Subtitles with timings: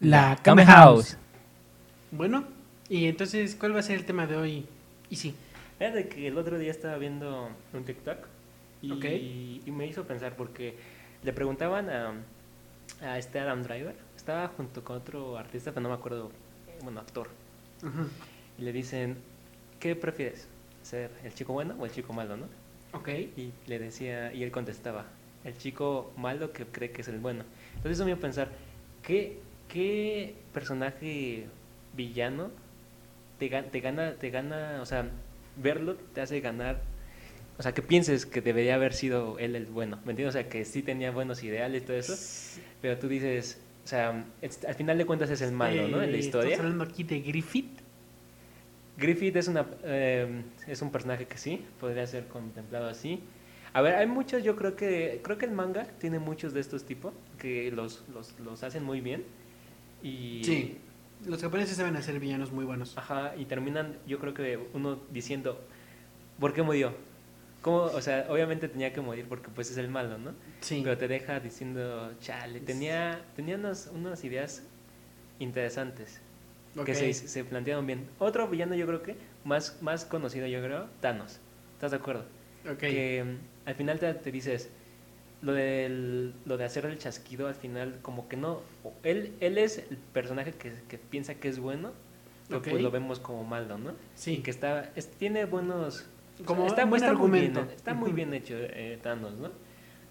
[0.00, 1.18] La Kame House.
[2.10, 2.44] Bueno,
[2.88, 4.66] y entonces, ¿cuál va a ser el tema de hoy?
[5.10, 5.34] Y sí.
[5.78, 8.16] de que el otro día estaba viendo un TikTok
[8.80, 10.74] y, y me hizo pensar porque
[11.22, 12.14] le preguntaban a,
[13.02, 16.32] a este Adam Driver, estaba junto con otro artista, pero no me acuerdo,
[16.82, 17.28] bueno, actor.
[18.58, 19.18] Y le dicen,
[19.80, 20.48] ¿qué prefieres?
[20.82, 22.46] ¿Ser el chico bueno o el chico malo, no?
[22.92, 23.08] Ok.
[23.36, 25.04] Y le decía, y él contestaba,
[25.44, 27.44] el chico malo que cree que es el bueno.
[27.76, 28.48] Entonces eso me hizo pensar,
[29.02, 29.38] ¿qué,
[29.72, 31.46] qué personaje
[31.96, 32.50] villano
[33.38, 35.08] te, te gana, te gana, o sea,
[35.56, 36.80] verlo te hace ganar
[37.60, 40.34] o sea, que pienses que debería haber sido él el bueno, ¿me entiendes?
[40.34, 42.14] O sea, que sí tenía buenos ideales y todo eso,
[42.80, 44.24] pero tú dices, o sea,
[44.66, 46.02] al final de cuentas es el malo, ¿no?
[46.02, 46.52] En la historia.
[46.52, 47.80] ¿Estás hablando aquí de Griffith?
[48.96, 53.20] Griffith es, una, eh, es un personaje que sí, podría ser contemplado así.
[53.74, 56.84] A ver, hay muchos, yo creo que, creo que el manga tiene muchos de estos
[56.84, 59.22] tipos, que los, los, los hacen muy bien.
[60.02, 60.78] Y, sí,
[61.26, 62.96] los japoneses saben hacer villanos muy buenos.
[62.96, 65.60] Ajá, y terminan, yo creo que uno diciendo,
[66.38, 66.94] ¿por qué murió?
[67.62, 67.82] ¿Cómo?
[67.82, 70.32] O sea, obviamente tenía que morir porque pues es el malo, ¿no?
[70.60, 70.80] Sí.
[70.82, 74.62] Pero te deja diciendo, chale, tenía, tenía unas, unas ideas
[75.38, 76.20] interesantes
[76.84, 78.08] que se, se, plantearon bien.
[78.18, 81.40] Otro villano yo creo que, más, más conocido yo creo, Thanos.
[81.74, 82.24] ¿Estás de acuerdo?
[82.70, 82.92] Okay.
[82.92, 84.70] Que mm, al final te, te, dices,
[85.42, 88.60] lo, del, lo de hacer el chasquido al final como que no,
[89.02, 91.92] él, él es el personaje que, que piensa que es bueno,
[92.48, 93.92] pero pues lo vemos como malo, ¿no?
[94.14, 94.38] Sí.
[94.38, 96.06] que está, tiene buenos
[96.44, 97.60] como está, buen argumento.
[97.60, 99.50] Muy bien, está muy bien hecho eh, Thanos, ¿no?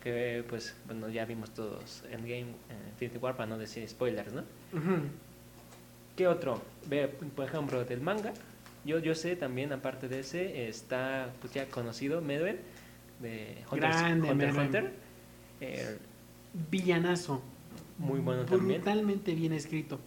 [0.01, 4.31] Que pues, bueno, ya vimos todos en Game eh, Infinity War para no decir spoilers,
[4.31, 4.43] ¿no?
[6.15, 6.61] ¿Qué otro?
[6.87, 8.33] Ve, por ejemplo, del manga.
[8.85, 12.59] Yo, yo sé también, aparte de ese, está pues ya conocido Medway
[13.19, 14.93] de Hunter, Grande, Hunter.
[15.61, 15.97] Eh,
[16.71, 17.41] Villanazo.
[17.97, 18.81] Muy bueno también.
[18.81, 19.99] Brutalmente bien escrito.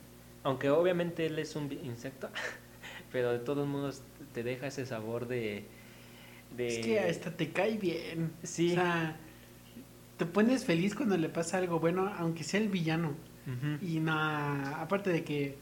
[0.45, 2.31] Aunque obviamente él es un insecto,
[3.13, 5.67] pero de todos modos te deja ese sabor de,
[6.59, 8.33] es que hasta te cae bien.
[8.43, 8.73] Sí.
[8.73, 9.17] O sea,
[10.19, 13.15] te pones feliz cuando le pasa algo bueno, aunque sea el villano.
[13.81, 15.57] Y nada, aparte de que,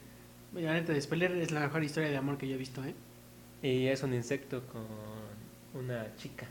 [0.52, 2.94] la neta de spoiler, es la mejor historia de amor que yo he visto, ¿eh?
[3.62, 4.82] Y es un insecto con
[5.80, 6.46] una chica.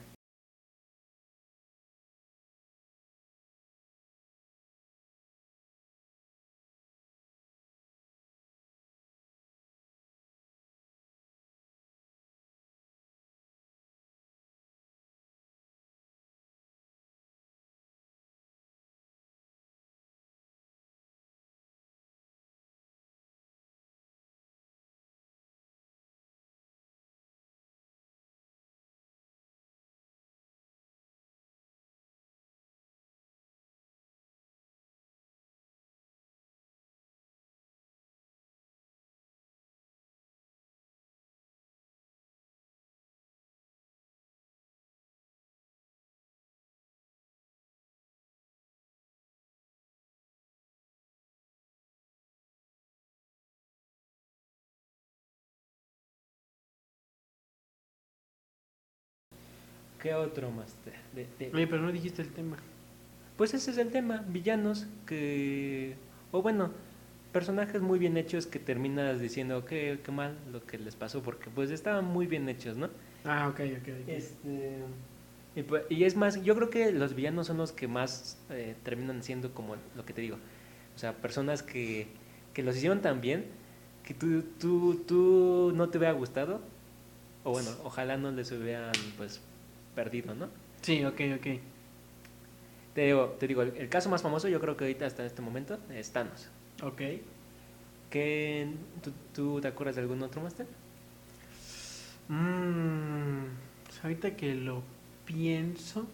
[60.01, 60.75] ¿Qué otro más?
[61.13, 62.57] De, Oye, pero no dijiste el tema.
[63.37, 65.95] Pues ese es el tema, villanos que...
[66.31, 66.71] O bueno,
[67.31, 71.49] personajes muy bien hechos que terminas diciendo qué, qué mal lo que les pasó, porque
[71.49, 72.89] pues estaban muy bien hechos, ¿no?
[73.25, 73.87] Ah, ok, ok.
[74.07, 74.77] Este,
[75.55, 78.75] y, pues, y, es más, yo creo que los villanos son los que más eh,
[78.83, 80.37] terminan siendo como lo que te digo.
[80.95, 82.07] O sea, personas que,
[82.53, 83.45] que los hicieron tan bien
[84.03, 86.61] que tú, tú, tú no te hubiera gustado.
[87.43, 89.41] O bueno, ojalá no les hubieran pues
[89.95, 90.47] perdido, ¿no?
[90.81, 91.47] Sí, ok, ok.
[92.93, 95.77] Te digo, te digo el, caso más famoso yo creo que ahorita hasta este momento
[95.91, 96.49] es Thanos.
[96.81, 97.01] Ok.
[98.09, 98.67] ¿Qué,
[99.33, 100.65] tú, te acuerdas de algún otro máster?
[102.27, 103.45] Mmm,
[104.03, 104.81] ahorita que lo
[105.25, 106.07] pienso...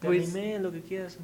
[0.00, 1.18] Pues, dime lo que quieras.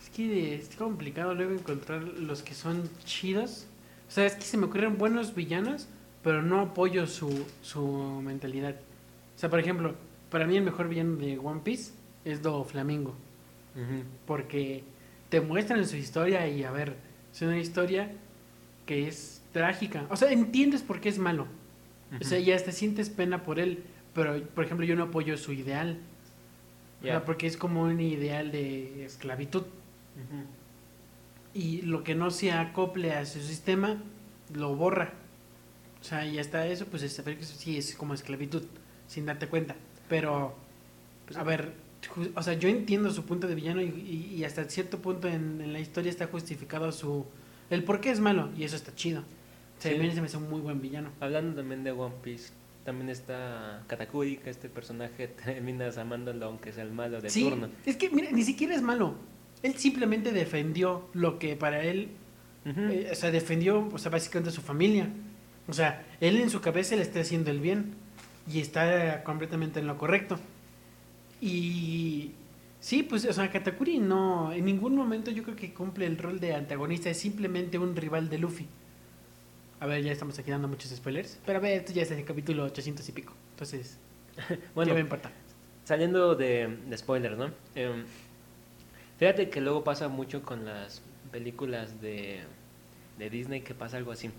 [0.00, 3.66] Es que es complicado luego encontrar los que son chidos.
[4.08, 5.88] O sea, es que se me ocurren buenos villanos,
[6.22, 7.82] pero no apoyo su, su
[8.22, 8.76] mentalidad.
[9.38, 9.94] O sea, por ejemplo,
[10.30, 11.92] para mí el mejor villano de One Piece
[12.24, 13.14] es Do Flamingo.
[14.26, 14.82] Porque
[15.28, 16.96] te muestran su historia y a ver,
[17.32, 18.10] es una historia
[18.84, 20.06] que es trágica.
[20.10, 21.46] O sea, entiendes por qué es malo.
[22.20, 23.84] O sea, ya te sientes pena por él.
[24.12, 26.00] Pero, por ejemplo, yo no apoyo su ideal.
[27.24, 29.62] porque es como un ideal de esclavitud.
[31.54, 34.02] Y lo que no se acople a su sistema,
[34.52, 35.12] lo borra.
[36.00, 37.02] O sea, y hasta eso, pues
[37.42, 38.64] sí es como esclavitud
[39.08, 39.74] sin darte cuenta.
[40.08, 40.54] Pero,
[41.26, 41.72] pues, a ver,
[42.34, 46.10] o sea, yo entiendo su punto de villano y, hasta cierto punto en, la historia
[46.10, 47.26] está justificado su,
[47.70, 49.20] el por qué es malo, y eso está chido.
[49.20, 49.98] O sea, Sí.
[49.98, 51.10] mí se me hace un muy buen villano.
[51.20, 52.52] Hablando también de One Piece,
[52.84, 57.68] también está Katakuri, que este personaje terminas amándolo aunque sea el malo de sí, turno.
[57.84, 59.14] es que, mira, ni siquiera es malo.
[59.62, 62.08] Él simplemente defendió lo que para él,
[62.64, 62.80] Ujú.
[62.80, 65.08] eh, o sea, defendió, o sea, básicamente a su familia.
[65.66, 67.94] O sea, él en su cabeza le está haciendo el bien
[68.50, 70.38] y está completamente en lo correcto.
[71.40, 72.32] Y
[72.80, 76.40] sí, pues, o sea, Katakuri no, en ningún momento yo creo que cumple el rol
[76.40, 78.66] de antagonista, es simplemente un rival de Luffy.
[79.80, 82.24] A ver, ya estamos aquí dando muchos spoilers, pero a ver, esto ya es el
[82.24, 83.98] capítulo 800 y pico, entonces,
[84.74, 85.30] bueno, ¿qué me importa?
[85.88, 87.50] saliendo de, de spoilers, ¿no?
[87.74, 88.04] Em,
[89.18, 91.00] fíjate que luego pasa mucho con las
[91.32, 92.40] películas de,
[93.16, 94.30] de Disney que pasa algo así.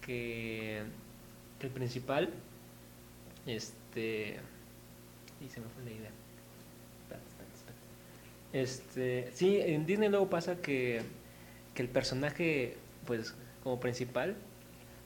[0.00, 0.84] Que,
[1.58, 2.30] que el principal,
[3.48, 4.36] este...
[5.40, 6.10] Y se me fue la idea.
[8.52, 11.02] Este, sí, en Disney luego pasa que,
[11.74, 14.36] que el personaje, pues, como principal,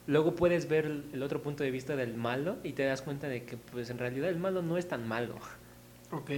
[0.07, 3.43] luego puedes ver el, otro punto de vista del malo y te das cuenta de
[3.43, 5.35] que, pues, en realidad el malo no es tan malo.
[6.11, 6.31] Ok,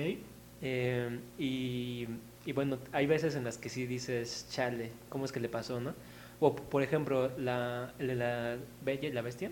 [0.62, 2.08] Eh, y,
[2.46, 5.80] y bueno, hay veces en las que sí dices, chale, ¿cómo es que le pasó,
[5.80, 5.94] no?
[6.40, 9.52] O, por ejemplo, la, de la Bella y la Bestia,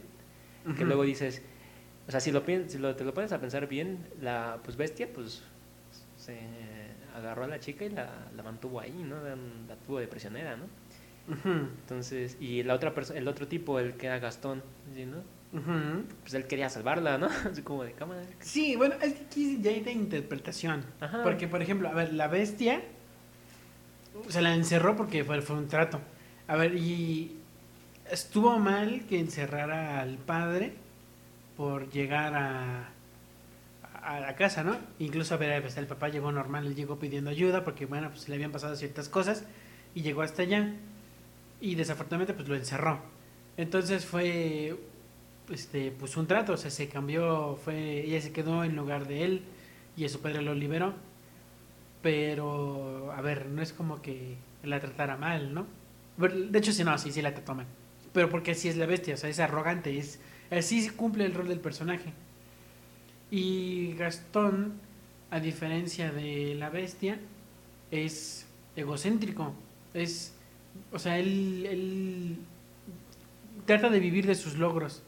[0.63, 0.85] que Ujú.
[0.85, 1.41] luego dices,
[2.07, 5.07] o sea, si, lo, si lo, te lo pones a pensar bien, la pues Bestia,
[5.13, 5.43] pues
[6.17, 6.39] se
[7.15, 9.21] agarró a la chica y la, la mantuvo ahí, ¿no?
[9.21, 10.65] La, la tuvo de prisionera, ¿no?
[11.45, 14.61] Entonces, y la otra el otro tipo, el que era Gastón,
[14.93, 15.17] ¿sí, ¿no?
[15.57, 16.03] ujú.
[16.21, 17.27] Pues él quería salvarla, ¿no?
[17.49, 18.23] Así como de cámara.
[18.39, 20.83] Sí, bueno, es que aquí ya hay de interpretación.
[20.99, 21.23] Ajá.
[21.23, 22.81] Porque, por ejemplo, a ver, la bestia
[24.27, 26.01] se la encerró porque fue, fue un trato.
[26.47, 27.37] A ver, y
[28.11, 30.73] estuvo mal que encerrara al padre
[31.55, 32.89] por llegar a,
[34.03, 34.77] a la casa, ¿no?
[34.99, 38.35] Incluso, a ver, pues, el papá llegó normal, llegó pidiendo ayuda porque, bueno, pues le
[38.35, 39.45] habían pasado ciertas cosas
[39.95, 40.73] y llegó hasta allá.
[41.61, 42.99] Y desafortunadamente, pues lo encerró.
[43.55, 44.75] Entonces fue,
[45.49, 49.23] este, pues un trato, o sea, se cambió, fue, ella se quedó en lugar de
[49.23, 49.43] él
[49.95, 50.93] y su padre lo liberó.
[52.01, 55.65] Pero, a ver, no es como que la tratara mal, ¿no?
[56.17, 57.65] De hecho, sí, no, sí, sí la trató mal.
[58.11, 60.19] Pero porque así es la bestia, o sea, es arrogante, es,
[60.59, 62.13] así cumple el rol del personaje.
[63.31, 64.73] Y Gastón,
[65.31, 67.19] a diferencia de la bestia,
[67.91, 68.45] es
[68.75, 69.53] egocéntrico.
[69.93, 70.33] Es,
[70.91, 72.37] o sea, él, él
[73.65, 75.03] trata de vivir de sus logros.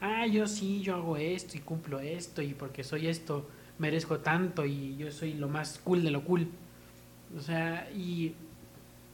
[0.00, 3.48] Ah, yo sí, yo hago esto y cumplo esto y porque soy esto
[3.78, 6.48] merezco tanto y yo soy lo más cool de lo cool.
[7.36, 8.34] O sea, y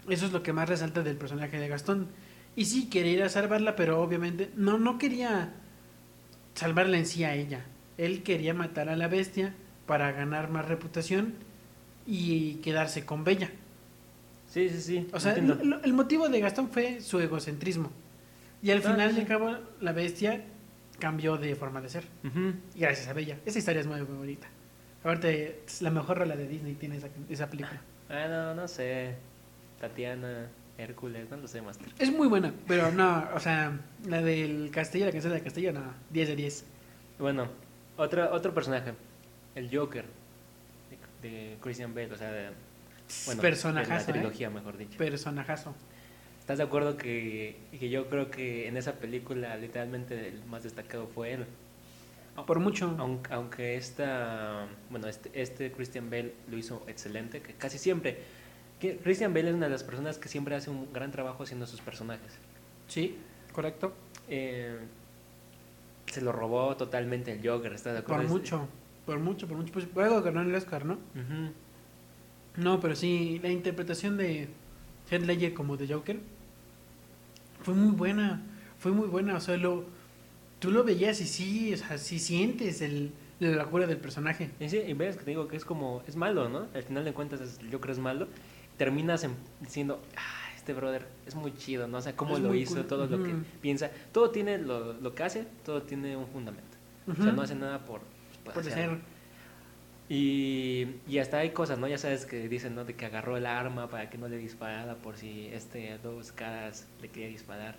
[0.08, 2.08] eso es lo que más resalta del personaje de Gastón.
[2.56, 5.54] Y sí, quería ir a salvarla, pero obviamente no, no quería
[6.54, 7.64] salvarla en sí a ella.
[7.98, 9.54] Él quería matar a la bestia
[9.86, 11.34] para ganar más reputación
[12.06, 13.50] y quedarse con Bella.
[14.48, 15.08] Sí, sí, sí.
[15.12, 17.90] O sea, el motivo de Gastón fue su egocentrismo.
[18.62, 19.26] Y al Ah, final sí, de sí.
[19.28, 20.42] cabo, la bestia
[20.98, 22.04] cambió de forma de ser.
[22.74, 23.38] Y gracias a Bella.
[23.46, 24.48] Esa historia es muy, muy bonita.
[25.22, 27.80] Es la mejor rola de Disney tiene esa, esa película.
[28.08, 29.14] Ah, no, no sé.
[29.80, 30.48] Tatiana,
[30.80, 31.88] Hércules, no lo sé, Master.
[31.98, 35.82] Es muy buena, pero no, o sea, la del castillo, la canción del castillo, no,
[36.10, 36.64] 10 de 10.
[37.18, 37.48] Bueno,
[37.96, 38.94] otro, otro personaje,
[39.54, 40.04] el Joker,
[41.22, 42.50] de, de Christian Bale, o sea, de,
[43.26, 44.20] bueno, de Personajazo, la ¿eh?
[44.20, 44.98] trilogía, mejor dicho.
[44.98, 45.74] Personajazo.
[46.38, 51.06] ¿Estás de acuerdo que, que yo creo que en esa película literalmente el más destacado
[51.06, 51.46] fue él?
[52.46, 52.94] Por mucho.
[52.98, 58.18] Aunque, aunque esta, bueno, este, este Christian Bale lo hizo excelente, que casi siempre,
[58.80, 61.66] que Christian Bale es una de las personas que siempre hace un gran trabajo haciendo
[61.66, 62.32] sus personajes.
[62.88, 63.16] Sí,
[63.52, 63.92] correcto.
[64.28, 64.78] Eh,
[66.06, 68.32] se lo robó totalmente el Joker, ¿estás de Por acuerdo?
[68.32, 68.68] mucho,
[69.06, 69.72] por mucho, por mucho.
[69.72, 70.98] Pues luego ganó el Oscar, ¿no?
[72.56, 74.48] No, pero sí, la interpretación de
[75.10, 76.18] Heath Ledger como de Joker
[77.62, 78.42] fue muy buena,
[78.78, 79.84] fue muy buena, o sea, lo,
[80.58, 84.50] tú lo veías y sí, o sea, sí sientes el, la locura del personaje.
[84.58, 86.66] Y, sí, y ves que te digo que es como, es malo, ¿no?
[86.74, 88.26] Al final de cuentas el Joker es malo.
[88.80, 91.98] Terminas en- diciendo, ah, este brother es muy chido, ¿no?
[91.98, 92.86] O sea, cómo Es lo hizo, cool.
[92.86, 93.90] todo lo que piensa.
[94.10, 96.78] Todo tiene, lo, lo que hace, todo tiene un fundamento.
[97.06, 98.00] O sea, no hace nada por,
[98.42, 98.98] pues, por ser.
[100.08, 101.86] Y, y hasta hay cosas, ¿no?
[101.88, 102.84] Ya sabes que dicen, ¿no?
[102.86, 106.86] De que agarró el arma para que no le disparara por si este dos caras
[107.02, 107.76] le quería disparar.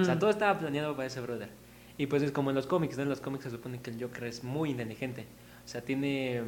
[0.00, 1.50] O sea, todo estaba planeado para ese brother.
[1.98, 3.02] Y pues es como en los cómics, ¿no?
[3.04, 5.26] En los cómics se supone que el Joker es muy inteligente.
[5.64, 6.42] O sea, tiene...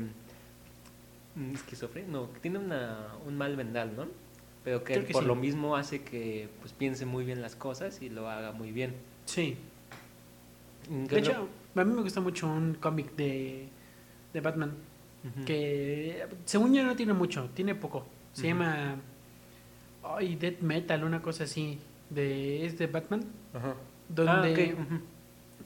[1.34, 2.10] mm, ¿Esquizofrenia?
[2.10, 4.06] No, tiene una, un mal mental, ¿no?
[4.64, 5.28] Pero que, que por sí.
[5.28, 8.94] lo mismo hace que pues piense muy bien las cosas y lo haga muy bien.
[9.24, 9.56] Sí.
[10.90, 13.68] Mm, ¿qué De hecho, a mí me gusta mucho un cómic de,
[14.32, 14.74] de Batman
[15.44, 18.06] que según yo no tiene mucho, tiene poco.
[18.32, 18.96] Se llama
[20.02, 21.78] Ay, Death Metal, una cosa así.
[22.08, 23.24] De, es de Batman.
[23.52, 23.74] Ajá.
[24.08, 25.00] Donde Ah,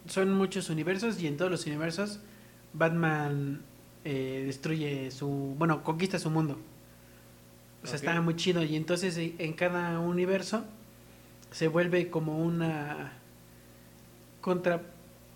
[0.06, 2.21] son muchos universos y en todos los universos
[2.75, 3.62] Batman
[4.04, 5.28] eh, destruye su.
[5.58, 6.58] Bueno, conquista su mundo.
[7.82, 8.04] O sea, Ok.
[8.04, 8.62] está muy chido.
[8.62, 10.64] Y entonces eh, en cada universo
[11.50, 13.12] se vuelve como una.
[14.40, 14.82] Contra.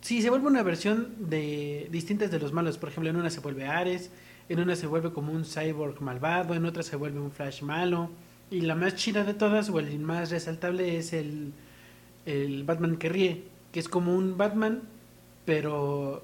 [0.01, 2.79] Sí, se vuelve una versión de distintas de los malos.
[2.79, 4.11] Por ejemplo, en una se vuelve Ares,
[4.49, 8.11] en una se vuelve como un cyborg malvado, en otra se vuelve un Flash malo.
[8.51, 11.53] Y la más chida de todas, o el más resaltable, es el,
[12.27, 14.83] el Batman que ríe, que es como un Batman,
[15.45, 16.23] pero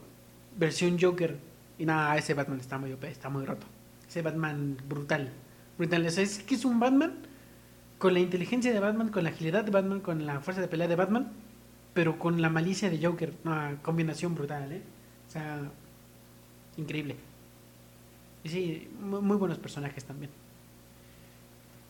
[0.56, 1.36] versión Joker.
[1.78, 3.66] Y nada, ese Batman está muy OP, está muy roto.
[4.08, 5.32] Ese Batman brutal.
[5.76, 6.04] Brutal.
[6.04, 7.14] O es que es un Batman
[7.98, 10.88] con la inteligencia de Batman, con la agilidad de Batman, con la fuerza de pelea
[10.88, 11.32] de Batman,
[11.94, 13.32] pero con la malicia de Joker.
[13.44, 14.82] Una combinación brutal, ¿eh?
[15.28, 15.62] O sea,
[16.76, 17.16] increíble.
[18.44, 20.30] Y sí, muy, muy buenos personajes también.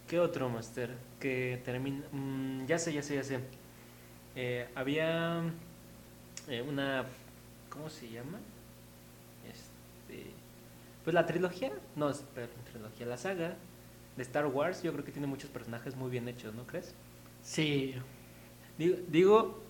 [0.08, 0.90] ¿Qué otro, Master?
[1.18, 2.04] Que termina...
[2.12, 3.40] mm, ya sé, ya sé, ya sé.
[4.36, 5.42] Eh, había
[6.48, 7.06] eh, una...
[7.70, 8.38] ¿Cómo se llama?
[10.08, 10.30] Este...
[11.04, 11.72] Pues la trilogía.
[11.96, 12.14] No, la
[12.70, 13.06] trilogía.
[13.06, 13.56] La saga
[14.16, 16.94] de Star Wars yo creo que tiene muchos personajes muy bien hechos, ¿no crees?
[17.42, 17.94] Sí.
[18.78, 19.62] Digo, digo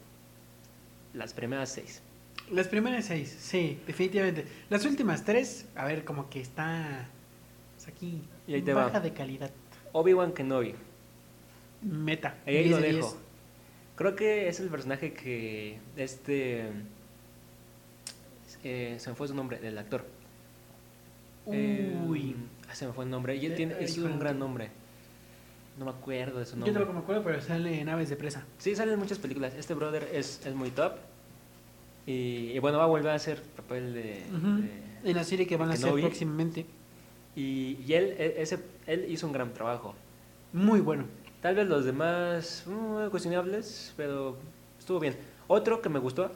[1.12, 2.02] las primeras seis.
[2.50, 4.44] Las primeras seis, sí, definitivamente.
[4.68, 7.08] Las últimas tres, a ver, como que está
[7.74, 8.84] pues, aquí Y ahí te va.
[8.84, 9.50] baja de calidad.
[9.92, 10.74] Obi-Wan Kenobi.
[11.82, 12.36] Meta.
[12.46, 13.08] Ahí, ahí 10 lo de dejo.
[13.08, 13.16] 10.
[13.96, 16.68] Creo que es el personaje que este
[18.64, 20.04] eh, se me fue su nombre del actor.
[21.52, 22.36] Eh, Uy.
[22.72, 23.36] se me fue el nombre.
[23.36, 24.46] Y él tiene es un gran no.
[24.46, 24.70] nombre.
[25.78, 26.72] No me acuerdo de su Yo nombre.
[26.74, 28.44] tampoco me acuerdo, pero sale en Aves de Presa.
[28.58, 29.54] Sí, salen muchas películas.
[29.54, 30.92] Este brother es, es muy top.
[32.06, 34.22] Y, y bueno, va a volver a hacer papel de.
[35.04, 36.66] En la serie que van a hacer próximamente.
[37.34, 39.94] y y él, e- ese, él hizo un gran trabajo.
[40.52, 41.04] Muy bueno.
[41.42, 44.36] Tal vez los demás mm, cuestionables, pero
[44.78, 45.16] estuvo bien.
[45.48, 46.30] Otro que me gustó,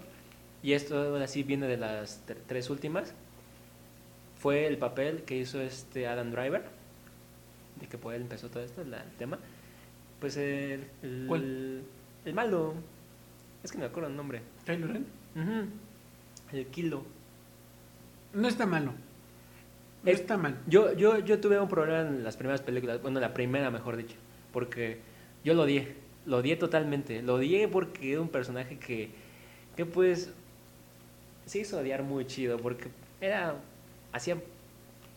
[0.63, 3.15] y esto ahora sí viene de las tre- tres últimas,
[4.39, 6.63] fue el papel que hizo este Adam Driver,
[7.81, 9.39] de que por él empezó todo esto, la- el tema.
[10.21, 11.83] Pues el, el, ¿Cuál?
[12.25, 12.75] el malo,
[13.63, 14.41] es que no me acuerdo el nombre.
[14.67, 15.07] Kylo Ren.
[16.53, 17.05] El Kilo.
[18.33, 18.93] No está malo.
[20.03, 20.59] No Es- está mal.
[20.67, 24.17] Yo, yo, yo tuve un problema en las primeras películas, bueno, la primera mejor dicho,
[24.53, 24.99] porque
[25.45, 25.95] yo lo odié,
[26.27, 29.11] lo odié totalmente, lo odié porque era un personaje que,
[29.77, 30.33] que pues
[31.47, 32.89] se hizo odiar muy chido, porque
[33.21, 33.57] era,
[34.19, 34.37] hacía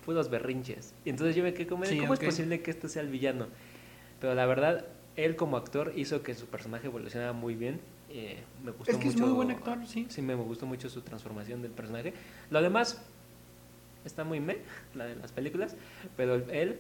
[0.06, 2.20] puros berrinches, y entonces yo me quedé como, Sí, ¿cómo ok.
[2.24, 3.48] es posible que este sea el villano?
[4.20, 7.80] Pero la verdad, él como actor hizo que su personaje evolucionara muy bien,
[8.10, 10.08] eh, me gustó Es que es mucho- muy buen actor, sí.
[10.10, 12.14] Sí, me gustó mucho su transformación del personaje.
[12.50, 13.02] Lo demás
[14.06, 14.58] está muy me,
[14.96, 15.76] la de las películas,
[16.18, 16.78] pero él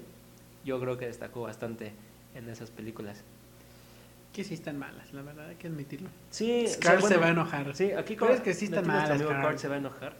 [0.65, 1.91] yo creo que destacó bastante
[2.35, 3.23] en esas películas.
[4.33, 6.07] Que sí están malas, la verdad, hay que admitirlo.
[6.29, 7.75] Sí, Scar o sea, se bueno, va a enojar.
[7.75, 9.21] Sí, aquí es que sí están malas.
[9.21, 10.15] Kurt se va a enojar,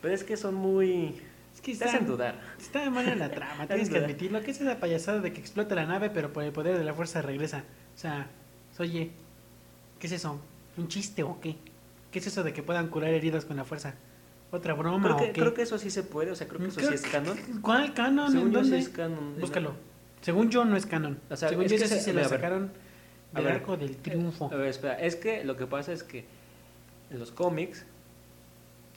[0.00, 1.20] pero es que son muy
[1.54, 2.40] Es que hacen están, dudar.
[2.58, 4.40] está mal en la trama, tienes que admitirlo.
[4.42, 6.94] ¿Qué es esa payasada de que explota la nave, pero por el poder de la
[6.94, 7.64] fuerza regresa?
[7.94, 8.28] O sea,
[8.78, 9.10] oye,
[9.98, 10.40] ¿qué es eso?
[10.76, 11.56] ¿Un chiste o qué?
[12.10, 13.94] ¿Qué es eso de que puedan curar heridas con la fuerza?
[14.52, 15.32] ¿Otra broma Creo o qué?
[15.40, 17.36] creo que eso sí se puede, o sea, creo que eso sí es canon.
[17.62, 18.32] ¿Cuál canon?
[18.32, 18.78] Según ¿En yo sí dónde?
[18.84, 19.40] es canon.
[19.40, 19.74] Búscalo.
[20.22, 21.18] Según yo no es canon.
[21.30, 22.72] O sea, Según yo sí se- se lo sacaron
[23.32, 24.50] del arco del triunfo.
[24.52, 26.24] A ver, espera, es que lo que pasa es que
[27.10, 27.84] en los cómics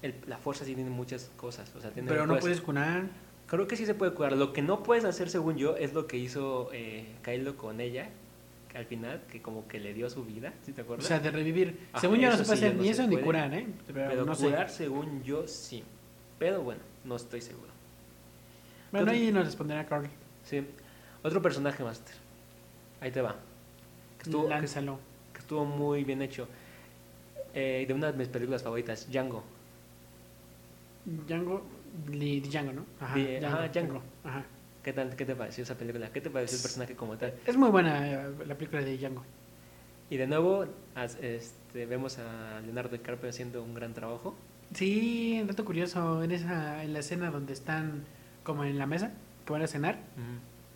[0.04, 3.06] el- la fuerza sí tiene muchas cosas, o sea, tiene Pero no puedes- curar.
[3.48, 4.34] Creo que sí se puede curar.
[4.34, 8.10] Lo que no puedes hacer, según yo, es lo que hizo eh, Kylo con ella
[8.70, 11.06] que al final, que como que le dio su vida, ¿sí te O acuerdas?
[11.08, 11.88] sea, de revivir.
[11.92, 13.68] Ajá, Según yo no se puede sí, hacer ni eso ni curar, ¿eh?
[13.88, 14.78] Pero, Pero no curar, sé.
[14.86, 15.84] según yo, sí.
[16.40, 17.68] Pero bueno, no estoy seguro.
[18.92, 20.08] Bueno, Entonces- ahí nos responderá Carl.
[20.44, 20.66] Sí.
[21.22, 22.16] Otro personaje, Master.
[23.02, 23.36] Ahí te va.
[24.18, 24.60] Que estuvo, que,
[25.34, 26.48] que estuvo muy bien hecho.
[27.54, 29.44] Eh, de una de mis películas favoritas, Django.
[31.06, 31.64] Django.
[32.12, 32.86] Li- Django, ¿no?
[33.00, 34.02] Ajá, Di- ajá, Django.
[34.24, 34.44] Ajá.
[34.82, 35.16] ¿Qué tal?
[35.16, 36.12] ¿Qué te pareció esa película?
[36.12, 37.34] ¿Qué te pareció el personaje como tal?
[37.46, 39.24] Es muy buena eh, la película de Django.
[40.10, 40.66] Y de nuevo,
[41.22, 44.36] este, vemos a Leonardo DiCaprio haciendo un gran trabajo.
[44.74, 48.04] Sí, un dato curioso, en esa en la escena donde están
[48.44, 49.12] como en la mesa,
[49.46, 50.00] que van a cenar,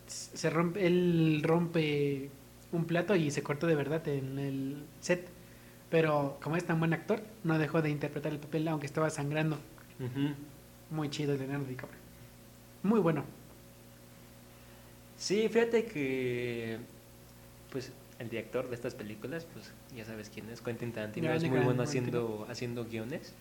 [0.08, 2.30] se rompe, él rompe
[2.72, 5.28] un plato y se cortó de verdad en el set.
[5.90, 9.58] Pero como es tan buen actor, no dejó de interpretar el papel aunque estaba sangrando.
[10.00, 10.36] Ujú.
[10.90, 12.00] Muy chido Leonardo DiCaprio.
[12.84, 13.24] Muy bueno.
[15.18, 16.78] Sí, fíjate que
[17.72, 21.60] pues el director de estas películas, pues ya sabes quién es, Quentin Tarantino, es muy
[21.60, 23.34] bueno haciendo, haciendo guiones.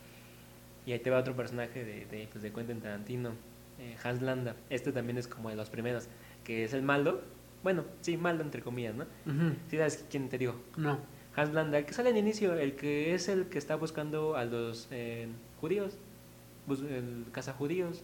[0.84, 3.30] Y ahí te va otro personaje de, de, pues, de Quentin Tarantino,
[3.78, 4.54] eh, Hans Landa.
[4.70, 6.08] Este también es como de los primeros,
[6.44, 7.20] que es el malo,
[7.62, 9.04] Bueno, sí, malo entre comillas, ¿no?
[9.26, 9.56] Ujú.
[9.68, 10.54] ¿Sí sabes quién te digo?
[10.76, 10.98] No.
[11.34, 14.44] Hans Landa, el que sale al inicio, el que es el que está buscando a
[14.44, 15.26] los eh,
[15.60, 15.98] judíos,
[16.68, 17.24] el
[17.58, 18.02] judíos.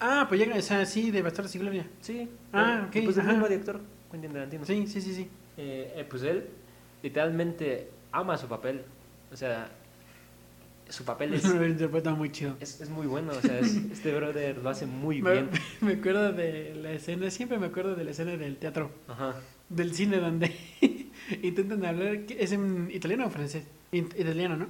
[0.00, 1.86] Ah, pues llega, o sea, sí, de Bastardos y Gloria.
[2.00, 2.28] Sí.
[2.52, 3.32] Ah, ok, Pues el ajá.
[3.32, 3.80] mismo director,
[4.10, 4.64] Quentin Tarantino.
[4.64, 5.28] Sí, sí, sí, sí.
[5.56, 6.46] Eh, eh, pues él
[7.02, 8.82] literalmente ama su papel.
[9.32, 9.68] O sea,
[10.88, 12.56] su papel es, Lo interpreta muy chido.
[12.60, 13.32] es, es muy bueno.
[13.32, 15.50] O sea, es- este brother lo hace muy Me, bien.
[15.80, 19.36] me acuerdo de la escena, siempre me acuerdo de la escena del teatro, Ajá.
[19.68, 20.54] del cine donde
[21.42, 24.66] intentan hablar, es en italiano o francés, italiano, ¿no?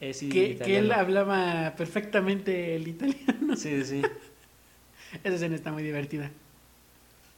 [0.00, 3.56] Eh, sí, que, que él hablaba perfectamente el italiano.
[3.56, 4.02] Sí, sí.
[5.24, 6.30] Esa escena está muy divertida.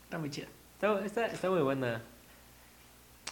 [0.05, 0.49] Está muy chida.
[0.75, 2.03] Está, está, está muy buena.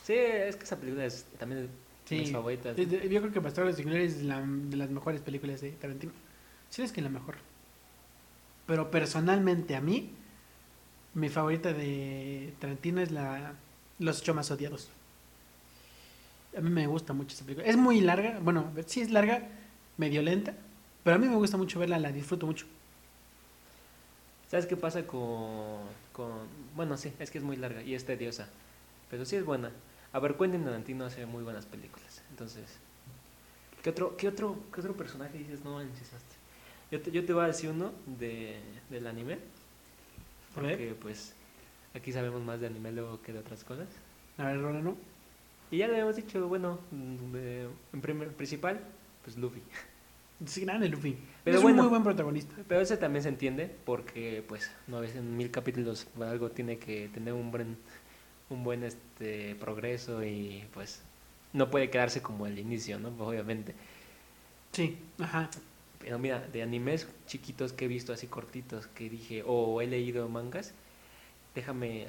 [0.05, 1.69] Sí, es que esa película es también
[2.07, 2.19] Sí.
[2.19, 2.79] mis favoritas.
[2.79, 6.13] Es Yo creo que y Gloria es la, de las mejores películas de Tarantino.
[6.71, 7.37] Sí, es que la mejor.
[8.67, 10.11] Pero personalmente a mí,
[11.15, 13.55] mi favorita de Tarantino es la
[13.99, 14.91] Los ocho más odiados.
[16.57, 17.67] A mí me gusta mucho esa película.
[17.67, 19.47] Es muy larga, bueno, sí es larga,
[19.99, 20.55] medio lenta,
[21.05, 22.67] pero a mí me gusta mucho verla, la disfruto mucho.
[24.49, 25.81] ¿Sabes qué pasa con,
[26.13, 26.31] con...
[26.75, 28.49] Bueno, sí, es que es muy larga y es tediosa.
[29.11, 29.71] Pero sí es buena.
[30.13, 32.23] A ver, Quentin Tarantino hace muy buenas películas.
[32.31, 32.65] Entonces,
[33.83, 35.65] ¿qué otro, qué otro, qué otro personaje dices?
[35.65, 36.37] No, insistaste.
[36.91, 39.39] Yo te, yo te voy a decir uno de, del anime.
[40.55, 41.35] Porque, pues,
[41.95, 43.89] aquí sabemos más de anime luego que de otras cosas.
[44.39, 44.97] A ver, Rola, ¿no?
[45.71, 47.37] Y ya le habíamos dicho, bueno, mm,
[47.93, 48.81] en primer, principal,
[49.25, 49.63] pues Luffy.
[50.45, 51.17] Es grande Luffy.
[51.45, 51.79] Pero es bueno.
[51.79, 52.55] un muy buen protagonista.
[52.69, 57.09] Pero ese también se entiende porque, pues, no ves en mil capítulos algo tiene que
[57.09, 57.77] tener un buen,
[58.51, 61.03] un buen este progreso y, pues,
[61.53, 63.09] no puede quedarse como el inicio, ¿no?
[63.19, 63.75] Obviamente.
[64.73, 65.49] Sí, ajá.
[66.01, 70.29] Pero mira, de animes chiquitos que he visto así cortitos que dije, o he leído
[70.29, 70.75] mangas,
[71.55, 72.07] déjame,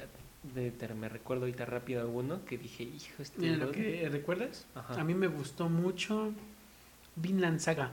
[0.55, 4.01] de- me recuerdo ahorita rápido alguno que dije, hijo, este Mira, lo brother".
[4.01, 4.99] que recuerdas, Ajá.
[4.99, 6.31] a mí me gustó mucho
[7.15, 7.91] Vinland Saga,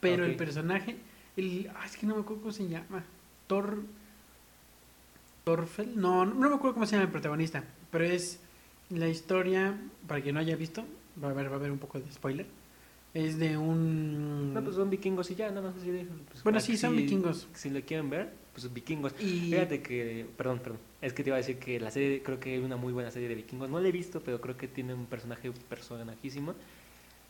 [0.00, 0.96] pero el personaje,
[1.36, 3.04] el, ah, es que no me acuerdo cómo se llama,
[3.46, 3.82] Thor,
[5.44, 8.40] Thorfell, no, no me acuerdo cómo se llama el protagonista, pero es
[8.90, 10.84] la historia, para quien no haya visto,
[11.22, 12.46] va a haber, va a haber un poco de spoiler,
[13.14, 14.52] es de un...
[14.52, 17.48] No, pues son vikingos y ya, nada más así de- pues, bueno, sí, son vikingos.
[17.54, 19.14] Si lo quieren ver, pues vikingos.
[19.20, 22.40] Y Fíjate que, perdón, perdón, es que te iba a decir que la serie, creo
[22.40, 23.68] que hay una muy buena serie de vikingos.
[23.68, 26.54] No la he visto, pero creo que tiene un personaje personajísimo.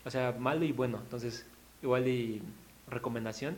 [0.04, 0.98] O sea, malo y bueno.
[1.02, 1.46] Entonces,
[1.82, 2.42] igual y
[2.88, 3.56] recomendación,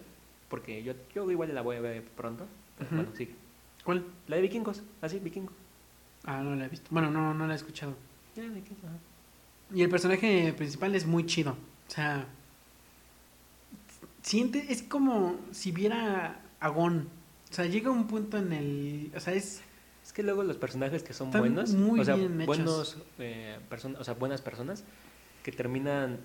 [0.48, 2.46] porque yo, yo igual la voy a ver pronto.
[2.78, 2.90] Pero.
[2.90, 3.34] Bueno, sí.
[3.84, 4.04] ¿Cuál?
[4.26, 5.54] La de vikingos, así, vikingos.
[6.24, 6.88] Ah, no la he visto.
[6.90, 7.94] Bueno, no, no la he escuchado.
[8.36, 8.98] Ya, vikingos, ajá.
[9.72, 11.52] Y el personaje principal es muy chido.
[11.52, 12.26] O sea,
[14.22, 17.08] siente, es como si viera a Gon.
[17.50, 19.12] O sea, llega un punto en el.
[19.16, 19.62] O sea, es.
[20.04, 23.58] Es que luego los personajes que son Están buenos, muy o sea, bien buenos, eh,
[23.70, 24.82] person- o sea, buenas personas
[25.44, 26.18] que terminan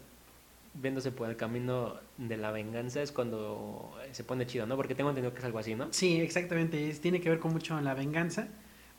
[0.74, 4.76] viéndose por el camino de la venganza es cuando se pone chido, ¿no?
[4.76, 5.88] Porque tengo entendido que es algo así, ¿no?
[5.92, 6.90] Sí, exactamente.
[6.90, 8.48] Es, tiene que ver con mucho la venganza.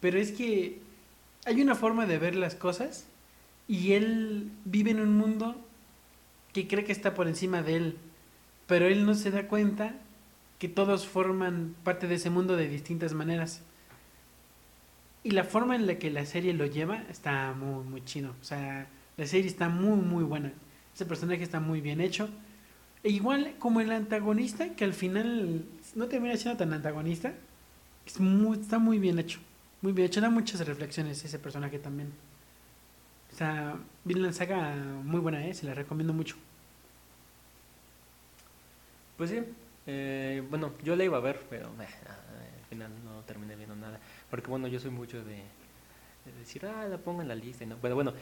[0.00, 0.80] Pero es que
[1.46, 3.06] hay una forma de ver las cosas.
[3.68, 5.56] Y él vive en un mundo
[6.52, 7.96] que cree que está por encima de él.
[8.66, 9.94] Pero él no se da cuenta
[10.58, 13.62] que todos forman parte de ese mundo de distintas maneras.
[15.22, 18.34] Y la forma en la que la serie lo lleva está muy, muy chido.
[18.40, 20.52] O sea, la serie está muy, muy buena.
[20.94, 22.28] Ese personaje está muy bien hecho.
[23.02, 25.64] E igual como el antagonista, que al final
[25.94, 27.34] no termina siendo tan antagonista,
[28.06, 29.40] está muy bien hecho.
[29.82, 30.20] Muy bien hecho.
[30.20, 32.12] Da muchas reflexiones ese personaje también.
[33.32, 35.52] O sea, Vinland Saga muy buena, ¿eh?
[35.54, 36.36] Se la recomiendo mucho.
[39.16, 39.40] Pues sí,
[39.86, 41.86] eh, bueno, yo la iba a ver, pero eh,
[42.60, 43.98] al final no terminé viendo nada.
[44.30, 47.64] Porque bueno, yo soy mucho de, de decir, ah, la pongo en la lista.
[47.64, 47.76] Y no.
[47.76, 48.12] Bueno, bueno,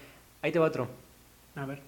[0.43, 0.89] ahí te va otro.
[1.57, 1.81] A ver.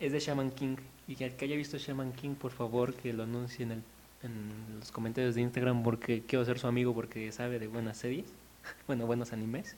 [0.00, 0.76] Es de Shaman King.
[1.08, 3.82] Y el que haya visto Shaman King, por favor, que lo anuncie en, el,
[4.22, 4.50] en
[4.80, 8.26] los comentarios de Instagram porque quiero ser su amigo porque sabe de buenas series.
[8.86, 9.76] bueno, buenos animes.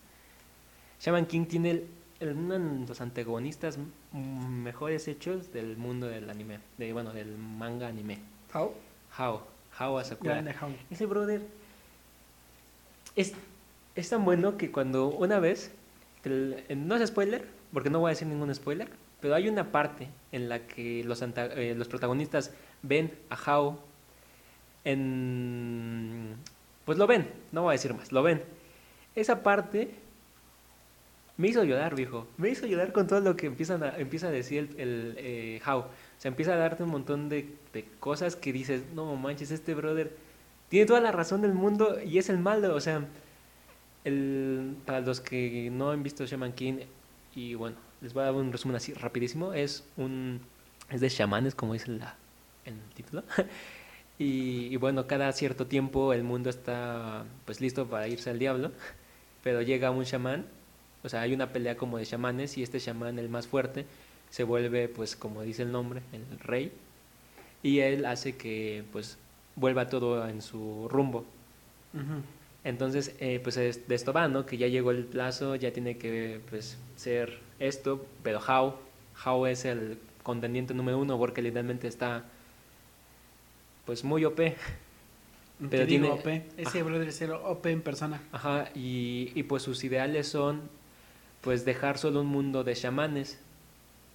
[1.00, 1.86] Shaman King tiene el-
[2.20, 3.78] el- uno de los antagonistas
[4.12, 6.58] mejores hechos del mundo del anime.
[6.78, 8.18] De, bueno, del manga anime.
[8.52, 8.72] How?
[9.16, 9.40] How.
[9.78, 10.42] How Asakura.
[10.60, 10.70] How.
[10.90, 11.42] Ese brother
[13.16, 13.32] es,
[13.94, 15.70] es tan bueno que cuando una vez,
[16.24, 18.88] el- no es spoiler, porque no voy a decir ningún spoiler,
[19.20, 23.78] pero hay una parte en la que los, eh, los protagonistas ven a How
[24.84, 26.36] en...
[26.84, 28.42] Pues lo ven, no voy a decir más, lo ven.
[29.14, 29.90] Esa parte
[31.36, 32.26] me hizo llorar, viejo.
[32.38, 35.60] Me hizo llorar con todo lo que empiezan a, empieza a decir el, el, eh,
[35.66, 35.84] How.
[36.18, 40.16] Sea, empieza a darte un montón de, de cosas que dices, no manches, este brother
[40.68, 42.74] tiene toda la razón del mundo y es el malo.
[42.74, 43.06] O sea,
[44.04, 46.80] el, para los que no han visto Shaman King,
[47.34, 50.40] y bueno, les voy a dar un resumen así rapidísimo, es un
[50.90, 52.16] es de chamanes, como dice la,
[52.64, 53.22] el título.
[54.18, 58.72] y, y bueno, cada cierto tiempo el mundo está pues listo para irse al diablo,
[59.42, 60.46] pero llega un chamán,
[61.02, 63.86] o sea, hay una pelea como de chamanes y este chamán, el más fuerte,
[64.30, 66.72] se vuelve pues como dice el nombre, el rey,
[67.62, 69.18] y él hace que pues
[69.56, 71.24] vuelva todo en su rumbo.
[72.64, 74.44] Entonces, eh, pues es- de esto va, ¿no?
[74.46, 78.74] Que ya llegó el plazo, ya tiene que pues, ser esto, pero How,
[79.24, 82.24] How es el contendiente número uno porque literalmente está
[83.86, 84.54] pues muy OP.
[85.70, 86.46] Pero digo tiene- OP.
[86.56, 88.20] Ese brother es el OP en persona.
[88.32, 90.60] Ajá, y, y pues sus ideales son
[91.40, 93.40] pues dejar solo un mundo de chamanes.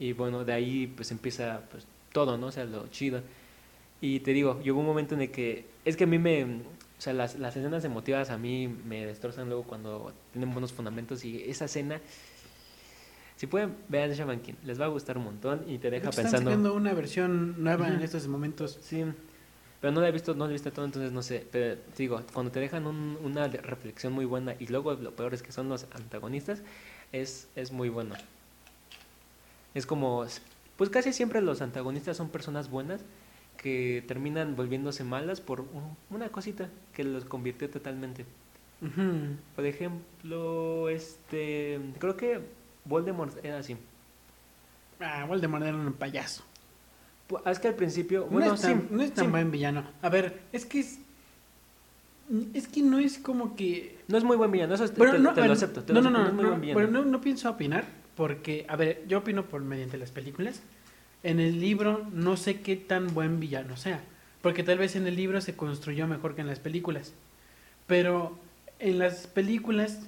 [0.04, 2.48] Y bueno, de ahí pues empieza pues todo, ¿no?
[2.48, 3.22] O sea, lo chido.
[4.02, 6.48] Y te digo, llegó un momento en el que es que a mí me o
[6.98, 11.44] sea, las, las escenas emotivas a mí me destrozan luego cuando tienen buenos fundamentos y
[11.50, 12.02] esa escena
[13.38, 16.26] si pueden vean Shaman King, les va a gustar un montón y te deja Están
[16.26, 18.04] pensando sacando una versión nueva en Ujú.
[18.04, 18.78] estos momentos.
[18.82, 19.06] Sí,
[19.80, 21.46] pero no la he visto, no la he visto todo, entonces no sé.
[21.50, 25.34] Pero te digo, cuando te dejan un- una reflexión muy buena y luego lo peor
[25.34, 26.62] es que son los antagonistas,
[27.14, 28.16] es, es muy bueno.
[29.74, 30.26] Es como,
[30.78, 33.02] pues casi siempre los antagonistas son personas buenas
[33.58, 38.26] que terminan volviéndose malas por un- una cosita que los convirtió totalmente.
[39.56, 42.42] Por ejemplo, este, creo que
[42.84, 43.78] Voldemort era así.
[45.00, 46.44] Ah, Voldemort era un payaso.
[47.30, 49.32] Pu- Es que al principio, No bueno, es tan, sí, no es tan sí.
[49.32, 49.86] buen villano.
[50.02, 51.00] A ver, es que es.
[52.54, 54.00] Es que no es como que.
[54.10, 55.84] No es muy buen villano, eso te, Bueno, te- no, te lo acepto.
[55.84, 56.80] Te no, lo no, acepto, no, no no, villano.
[56.80, 60.62] pero no, no pienso opinar porque, a ver, yo opino por mediante las películas.
[61.24, 64.04] En el libro no sé qué tan buen villano sea,
[64.42, 67.14] porque tal vez en el libro se construyó mejor que en las películas.
[67.88, 68.38] Pero
[68.80, 70.00] en las películas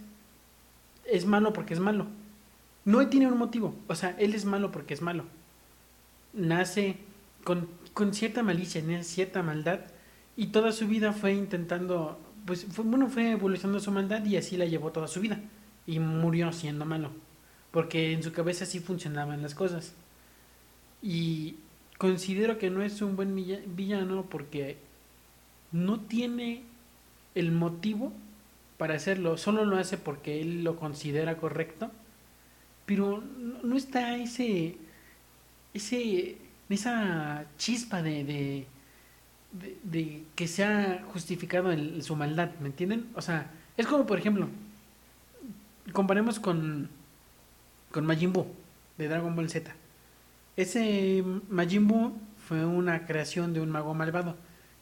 [1.05, 2.07] es malo porque es malo.
[2.83, 5.23] No tiene un motivo, o sea, él es malo porque es malo.
[6.33, 6.97] Nace
[7.43, 9.79] con, con cierta malicia, cierta maldad,
[10.37, 14.57] y toda su vida fue intentando, pues fue, bueno, fue evolucionando su maldad y así
[14.57, 15.39] la llevó toda su vida.
[15.87, 17.11] Y murió siendo malo,
[17.75, 19.93] porque en su cabeza sí funcionaban las cosas.
[21.01, 21.55] Y
[21.97, 24.77] considero que no es un buen villa- villano porque
[25.73, 26.63] no tiene
[27.35, 28.13] el motivo
[28.77, 31.91] para hacerlo, solo lo hace porque él lo considera correcto,
[32.85, 33.21] pero
[33.63, 34.77] no, está ese,
[35.73, 36.37] ese,
[36.69, 38.65] esa chispa de, de,
[39.51, 43.07] de- de que se ha justificado el- su maldad, ¿me entienden?
[43.15, 44.47] O sea, es como por ejemplo,
[45.93, 46.89] comparemos con,
[47.95, 48.45] con Majin Buu
[48.97, 49.71] de Dragon Ball Z.
[50.57, 52.11] Ese Majin Buu
[52.45, 54.35] fue una creación de un mago malvado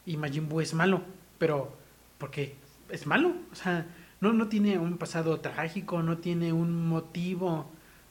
[0.03, 1.03] y Majin Buu es malo,
[1.37, 1.77] pero
[2.17, 2.55] porque
[2.89, 3.85] es malo, o sea,
[4.19, 7.69] no, no tiene un pasado trágico, no tiene un motivo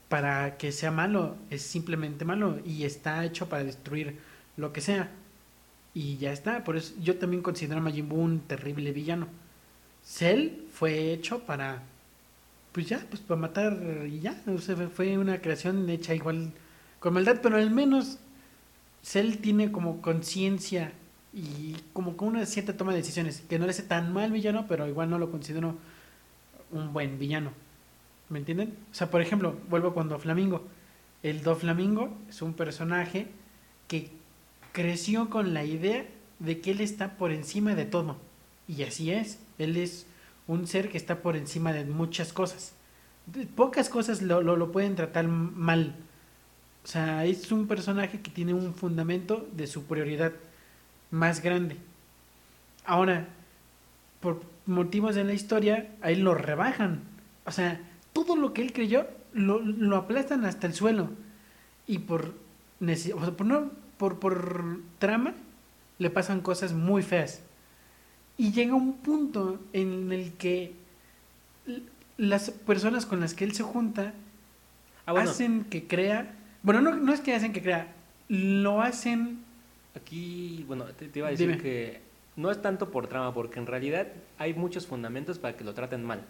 [0.08, 4.20] para que sea malo, es simplemente malo y está hecho para destruir
[4.56, 5.10] lo que sea.
[5.94, 9.26] Y ya está, por eso yo también considero a Majin Buu un terrible villano.
[10.04, 11.82] Cell fue hecho para,
[12.72, 16.52] pues ya, pues para matar y ya, o sea, fue una creación hecha igual
[17.00, 18.18] con maldad, pero al menos
[19.02, 20.92] Cell tiene como conciencia
[21.34, 24.66] y como con una cierta toma de decisiones, que no le hace tan mal villano,
[24.68, 25.76] pero igual no lo considero
[26.70, 27.52] un buen villano.
[28.28, 28.74] ¿Me entienden?
[28.90, 30.66] O sea, por ejemplo, vuelvo con Doflamingo.
[31.22, 33.26] El Doflamingo es un personaje
[33.88, 34.10] que
[34.72, 36.06] creció con la idea
[36.38, 38.16] de que él está por encima de todo.
[38.66, 39.38] Y así es.
[39.58, 40.06] Él es
[40.52, 42.74] un ser que está por encima de muchas cosas.
[43.54, 45.94] Pocas cosas lo, lo, pueden tratar mal.
[46.84, 50.32] O sea, es un personaje que tiene un fundamento de superioridad
[51.10, 51.76] más grande.
[52.84, 53.28] Ahora,
[54.20, 57.02] por motivos de la historia, a él lo rebajan.
[57.44, 57.80] O sea,
[58.12, 61.10] todo lo que él creyó lo, lo aplastan hasta el suelo.
[61.86, 62.34] Y por,
[63.14, 65.34] o por, no, por, por trama
[65.98, 67.42] le pasan cosas muy feas.
[68.42, 70.72] Y llega un punto en el que
[72.16, 74.14] las personas con las que él se junta
[75.06, 76.34] Ah, bueno, hacen que crea.
[76.62, 77.92] Bueno, no, no es que hacen que crea,
[78.28, 79.38] lo hacen.
[79.96, 81.60] aquí, bueno, te, te iba a decir Dime.
[81.62, 82.00] que
[82.36, 84.06] no es tanto por trama, porque en realidad
[84.38, 86.24] hay muchos fundamentos para que lo traten mal.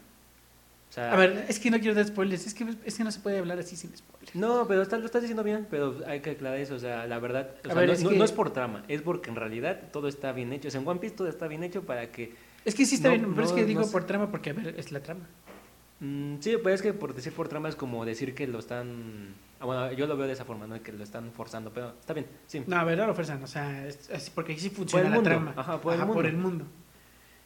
[0.92, 3.10] O sea, A ver, es que no quiero dar spoilers, es que, es que no
[3.10, 4.34] se puede hablar así sin spoilers.
[4.34, 6.74] No, pero estás- lo estás diciendo bien, pero hay que aclarar eso.
[6.74, 8.84] O sea, la verdad, o sea, ver, no, es no- que- no es por trama,
[8.88, 10.68] es porque en realidad todo está bien hecho.
[10.68, 12.34] O sea, en One Piece todo está bien hecho para que.
[12.66, 14.52] Es que sí está No, bien, pero es que no digo por trama porque, a
[14.52, 15.26] ver, es la trama.
[16.00, 19.34] Mm, sí, pero es que por decir por trama es como decir que lo están.
[19.60, 20.82] ah, bueno, yo lo veo de esa forma, ¿no?
[20.82, 22.62] Que lo están forzando, pero está bien, sí.
[22.66, 25.14] No, a ver, no lo ofrecen, o sea, es así porque así funciona el la
[25.16, 25.54] mundo, trama.
[25.56, 26.36] ajá, por el mundo.
[26.36, 26.64] mundo.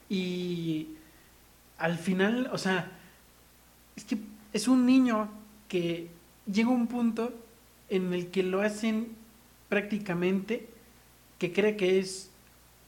[0.09, 0.89] Y
[1.79, 2.96] al final, o sea,
[3.97, 4.19] es que
[4.53, 5.29] es un niño
[5.69, 6.09] que
[6.51, 7.33] llega a un punto
[7.89, 9.09] en el que lo hacen
[9.69, 10.69] prácticamente
[11.39, 12.31] que cree que es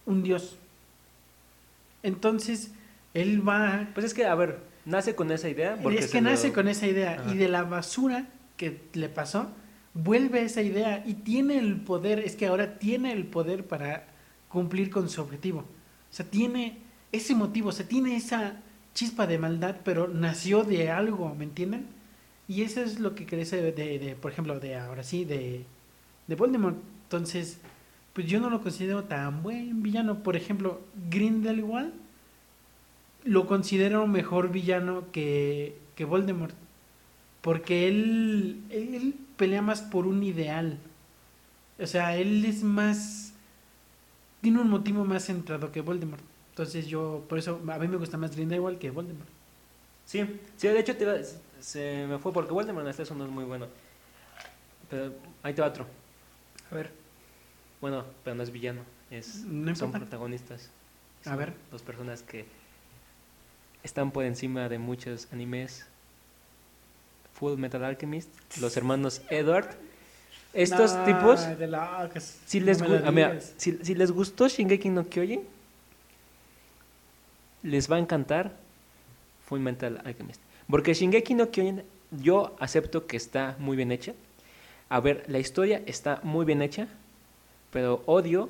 [0.07, 0.57] un dios.
[2.03, 2.71] Entonces,
[3.15, 3.89] él va...
[3.95, 5.77] Pues es que, a ver, nace con esa idea.
[5.83, 7.33] Porque es que lo- nace con esa idea Ajá.
[7.35, 9.51] y de la basura que le pasó,
[9.95, 14.07] vuelve esa idea y tiene el poder, es que ahora tiene el poder para
[14.49, 15.61] cumplir con su objetivo.
[15.61, 16.79] O sea, tiene
[17.13, 18.61] ese motivo, o sea, tiene esa
[18.99, 21.87] chispa de maldad, pero nació de algo, ¿me entienden?
[22.49, 25.65] Y eso es lo que crece de, de, por ejemplo, de ahora sí, de,
[26.27, 26.77] de Voldemort.
[27.05, 27.59] Entonces,
[28.13, 30.25] pues yo no lo considero tan buen villano.
[30.25, 30.81] Por ejemplo,
[31.11, 31.93] Grindelwald
[33.23, 36.57] lo considero mejor villano que, que Voldemort.
[37.41, 40.77] Porque él, él, él pelea más por un ideal.
[41.79, 43.33] O sea, él es más...
[44.41, 46.28] Tiene un motivo más centrado que Voldemort.
[46.59, 49.29] Entonces yo, por eso, a mí me gusta más Grindelwald que Voldemort.
[50.05, 51.15] Sí, sí, de hecho te iba-
[51.61, 53.69] se me fue porque Voldemort hasta eso no es muy bueno.
[54.91, 55.13] Pero
[55.45, 55.87] ahí te va otro.
[56.73, 56.91] A ver,
[57.81, 60.69] Bueno, pero no es villano, es, No son protagonistas.
[61.21, 61.53] A Son ver.
[61.71, 62.45] Dos personas que
[63.85, 65.87] están por encima de muchos animes.
[67.35, 69.77] Full Metal Alchemist, los hermanos Edward.
[70.53, 72.37] Estos No, tipos, locos.
[72.47, 75.43] si No les, gu- ah, mira, si, si les gustó Shingeki no Kyojin,
[77.63, 78.53] les va a encantar
[79.47, 80.41] Full Metal Alchemist.
[80.71, 84.13] Porque Shingeki no Kyojin, yo acepto que está muy bien hecha.
[84.89, 86.89] A ver, la historia está muy bien hecha,
[87.71, 88.49] pero odio,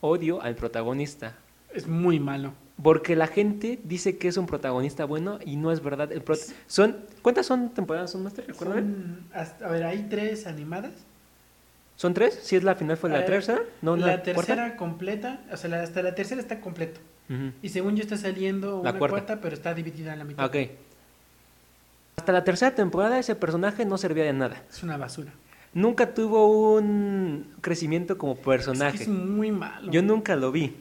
[0.00, 1.34] odio al protagonista.
[1.72, 2.52] Es muy malo.
[2.82, 6.12] Porque la gente dice que es un protagonista bueno y no es verdad.
[6.12, 8.10] El prot- son, ¿Cuántas son temporadas?
[8.10, 8.54] ¿Son, Master?
[8.54, 10.92] Son hasta- a ver, hay tres animadas.
[11.96, 12.38] ¿Son tres?
[12.42, 13.62] Si es la final, fue la tercera.
[13.80, 14.76] No, la la, tercera cuarta.
[14.76, 17.00] completa, o sea, la- hasta la tercera está completo.
[17.62, 19.12] Y según yo está saliendo La una cuarta.
[19.14, 20.44] cuarta, pero está dividida en la mitad.
[20.46, 20.56] Ok.
[22.16, 24.62] Hasta la tercera temporada ese personaje no servía de nada.
[24.70, 25.32] Es una basura.
[25.74, 28.96] Nunca tuvo un crecimiento como Es, personaje.
[28.98, 29.90] que es muy malo.
[29.90, 30.76] Yo nunca lo vi.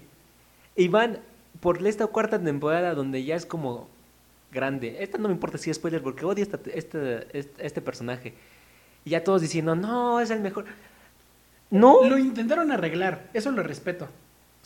[0.76, 1.20] Y van
[1.60, 3.90] por esta cuarta temporada donde ya es como
[4.52, 4.98] grande.
[5.04, 8.34] Esta no me importa si es spoiler porque odio esta, este, este, este personaje.
[9.04, 10.66] Y ya todos diciendo, no, es el mejor.
[11.70, 14.08] No, Lo intentaron arreglar, eso lo respeto.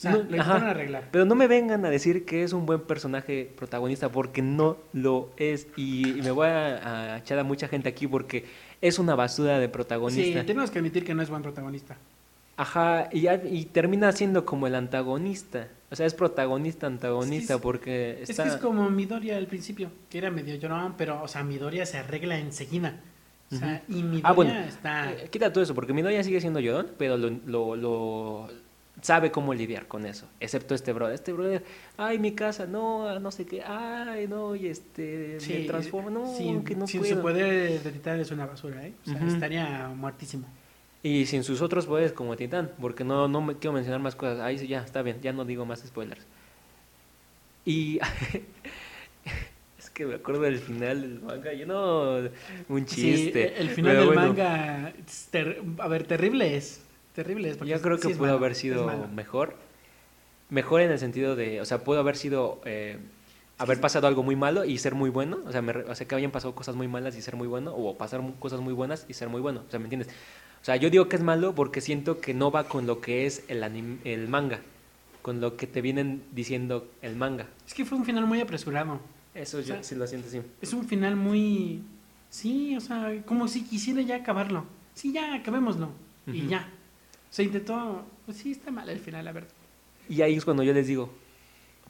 [0.00, 0.70] O sea, No, lo ajá.
[0.70, 1.08] arreglar.
[1.12, 5.28] pero no me vengan a decir que es un buen personaje protagonista porque no lo
[5.36, 5.66] es.
[5.76, 8.46] Y, y me voy a, a echar a mucha gente aquí porque
[8.80, 10.46] es una basura de Sí, protagonista.
[10.46, 11.98] tenemos que admitir que no es buen protagonista.
[12.56, 15.68] Ajá, y, termina siendo como el antagonista.
[15.90, 18.44] O sea, es protagonista, antagonista, es- porque Es está...
[18.44, 21.98] que es como Midoriya al principio, que era medio llorón, pero, o sea, Midoriya se
[21.98, 23.00] arregla enseguida.
[23.52, 25.12] O sea, y Midoriya Ah, bueno, está...
[25.12, 28.48] eh, quita todo eso, porque Midoriya sigue siendo llorón, pero lo, lo, lo-
[29.02, 30.28] sabe cómo lidiar con eso.
[30.40, 31.14] Excepto este brother.
[31.14, 31.64] Este brother,
[31.96, 36.26] ay, mi casa, no, no sé qué, ay, no, y este, me Sí, transformo, no,
[36.34, 37.16] sin, que no sin puedo.
[37.16, 38.92] su poder de titán es una basura, ¿eh?
[39.06, 39.26] O sea, Ujú.
[39.28, 40.46] estaría muertísimo.
[41.02, 44.38] Y sin sus otros poderes como Titán, porque no, no me quiero mencionar más cosas.
[44.40, 46.26] Ahí sí, ya, está bien, ya no digo más spoilers.
[47.64, 47.98] Y
[49.78, 52.28] es que me acuerdo del final del manga, yo no,
[52.68, 53.48] un chiste.
[53.48, 54.92] Sí, el final pero del bueno, manga,
[55.78, 56.82] a ver, terrible es.
[57.14, 57.56] Terrible es.
[57.56, 59.56] porque Yo creo sí que pudo malo, haber sido mejor.
[60.48, 62.98] Mejor en el sentido de, o sea, pudo haber sido, eh,
[63.58, 65.38] haber pasado algo muy malo y ser muy bueno.
[65.46, 67.72] O sea, me o sea, que hayan pasado cosas muy malas y ser muy bueno,
[67.74, 69.62] o pasar cosas muy buenas y ser muy bueno.
[69.66, 70.08] O sea, ¿me entiendes?
[70.60, 73.26] O sea, yo digo que es malo porque siento que no va con lo que
[73.26, 74.60] es el, anim- el manga,
[75.22, 77.46] con lo que te vienen diciendo el manga.
[77.66, 79.00] Es que fue un final muy apresurado.
[79.34, 80.42] Eso O yo sea, sí lo siento así.
[80.60, 81.82] Es un final muy...
[82.28, 84.64] Sí, o sea, como si quisiera ya acabarlo.
[84.94, 85.90] Sí, ya, acabémoslo.
[86.26, 86.68] Y ya.
[87.30, 88.04] O sea, intentó...
[88.26, 89.50] Pues sí, está mal el final, la verdad.
[90.08, 91.10] Y ahí es cuando yo les digo,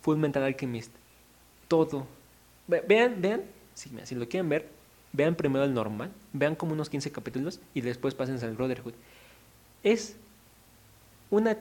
[0.02, 0.92] Full Metal Alchemist,
[1.68, 2.06] todo.
[2.66, 3.42] Ve- Vean, vean,
[3.74, 4.68] si, si lo quieren ver,
[5.12, 8.94] vean primero el normal, vean como unos 15 capítulos y después pásense al Brotherhood.
[9.82, 10.16] Es
[11.30, 11.56] una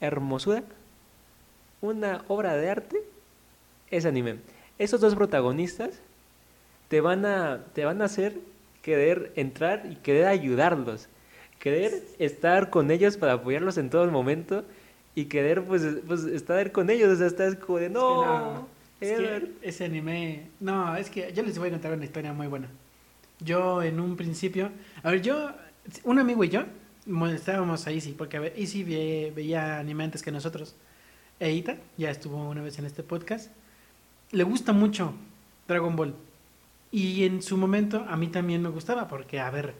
[0.00, 0.64] hermosura,
[1.80, 2.96] una obra de arte,
[3.90, 4.38] ese anime.
[4.78, 6.00] Esos dos protagonistas
[6.88, 8.38] te van a, te van a hacer
[8.82, 11.08] querer entrar y querer ayudarlos,
[11.64, 14.64] querer estar con ellos para apoyarlos en todo momento
[15.14, 18.68] y querer pues, pues estar con ellos, o sea, estás como de no,
[19.00, 19.48] Es que, Eder".
[19.62, 20.48] ese anime...
[20.60, 22.68] No, es que yo les voy a contar una historia muy buena.
[23.40, 24.70] Yo en un principio...
[25.02, 25.52] A ver, yo...
[26.04, 26.64] Un amigo y yo
[27.06, 30.74] molestábamos a Easy, porque a ver, Easy ve- veía anime antes que nosotros.
[31.40, 33.50] Eita, ya estuvo una vez en este podcast.
[34.32, 35.14] Le gusta mucho
[35.66, 36.14] Dragon Ball.
[36.90, 39.74] Y en su momento a mí también me gustaba, porque, a ver,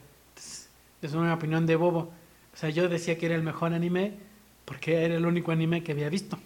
[1.06, 2.12] es- una opinión de bobo.
[2.52, 4.14] O sea, yo decía que era el mejor anime
[4.64, 6.38] porque era el único anime que había visto.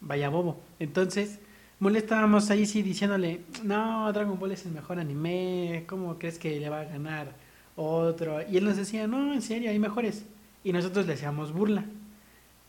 [0.00, 0.60] Vaya bobo.
[0.78, 1.38] Entonces,
[1.80, 6.68] molestábamos ahí sí diciéndole, no, Dragon Ball es el mejor anime, ¿cómo crees que le
[6.68, 7.32] va a ganar
[7.76, 8.40] otro?
[8.50, 10.24] Y él nos decía, no, en serio, hay mejores.
[10.62, 11.84] Y nosotros le hacíamos burla.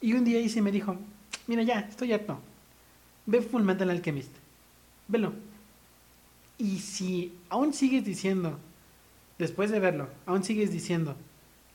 [0.02, 0.98] Y un día sí me dijo,
[1.48, 2.40] mira ya, estoy harto.
[3.26, 4.32] Ve Full Metal Alchemist.
[5.08, 5.34] Velo.
[6.58, 8.58] Y si aún sigues diciendo,
[9.38, 11.16] después de verlo, aún sigues diciendo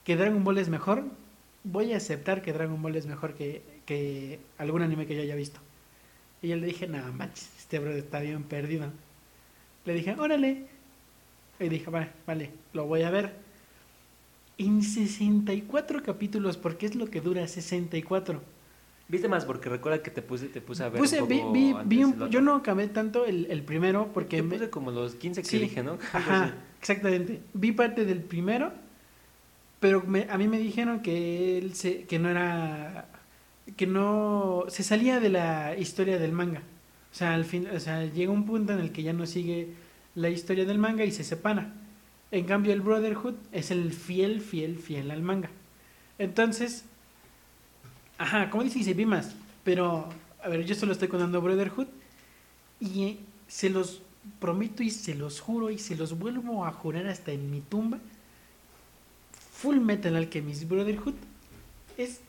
[0.04, 1.04] que Dragon Ball es mejor,
[1.64, 5.34] voy a aceptar que Dragon Ball es mejor que, que algún anime que yo haya
[5.36, 5.60] visto.
[6.42, 8.86] Y yo le dije, no manches, este bro está bien perdido.
[9.84, 10.66] Le dije, órale.
[11.58, 13.34] Y dije, vale, vale, lo voy a ver.
[14.56, 18.40] En 64 capítulos, porque es lo que dura 64.
[19.08, 19.44] ¿Viste más?
[19.44, 21.00] Porque recuerda que te puse, te puse a ver.
[21.00, 24.36] Puse, un vi, poco vi, vi un- yo no acabé tanto el, el primero porque
[24.36, 25.98] Te me- puse como los 15 que Sí, dije, ¿no?
[26.12, 26.54] Ajá.
[26.80, 27.40] Exactamente.
[27.54, 28.72] Vi parte del primero,
[29.80, 33.06] pero me- a mí me dijeron que él se, que no era,
[33.76, 36.62] que no, se salía de la historia del manga.
[37.12, 39.68] O sea, al fin, o sea, llega un punto en el que ya no sigue
[40.14, 41.72] la historia del manga y se separa.
[42.30, 45.50] En cambio, el Brotherhood es el fiel, fiel, fiel al manga.
[46.18, 46.84] Entonces,
[48.18, 49.34] ajá, como dice, vi más.
[49.64, 50.08] Pero,
[50.42, 51.86] a ver, yo solo estoy contando Brotherhood
[52.80, 54.02] y se los
[54.38, 57.98] prometo y se los juro y se los vuelvo a jurar hasta en mi tumba.
[59.54, 61.14] Full Metal Alchemist Brotherhood
[61.98, 62.20] es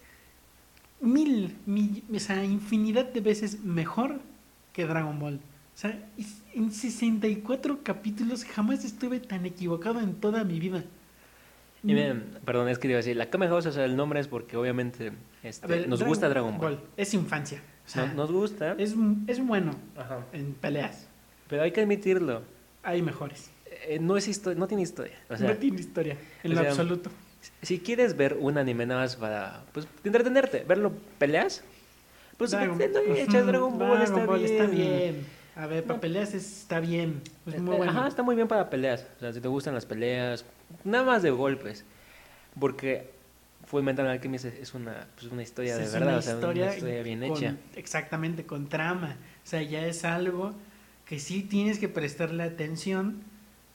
[0.99, 4.19] mil, mil, o sea, infinidad de veces mejor
[4.73, 5.35] que Dragon Ball.
[5.35, 5.97] O sea,
[6.53, 10.83] en 64 capítulos jamás estuve tan equivocado en toda mi vida.
[11.83, 14.19] Y miren, perdón, es que iba a decir, la Kame House, o sea, el nombre
[14.19, 16.79] es porque obviamente este, ver, nos gusta Dragon Ball.
[16.97, 17.61] Es infancia.
[17.87, 18.93] O sea, No- nos gusta, es,
[19.25, 20.19] es bueno Ajá.
[20.33, 21.07] en peleas.
[21.51, 22.41] Pero hay que admitirlo,
[22.81, 23.51] Hay mejores.
[23.87, 25.13] eh, no, es no tiene historia.
[25.29, 27.11] O sea, no tiene historia, en lo sea, absoluto.
[27.61, 31.63] si quieres ver un anime nada más para pues, entretenerte, verlo peleas,
[32.37, 34.51] pues Dragon- echas Dragon Ball, Dragon está, Ball bien.
[34.51, 35.25] está bien.
[35.57, 36.01] A ver, para No.
[36.01, 37.21] peleas está bien.
[37.45, 37.91] Es muy Eh, bueno.
[37.91, 39.05] Ajá, está muy bien para peleas.
[39.17, 40.45] O sea, si te gustan las peleas,
[40.85, 41.83] nada más de golpes.
[42.59, 43.09] Porque
[43.65, 46.63] Full Metal Alchemist es- una, pues, una historia de es verdad, una o sea, historia,
[46.67, 47.55] una historia bien con- hecha.
[47.75, 49.17] Exactamente, con trama.
[49.43, 50.53] O sea, ya es algo
[51.11, 53.17] que sí tienes que prestarle atención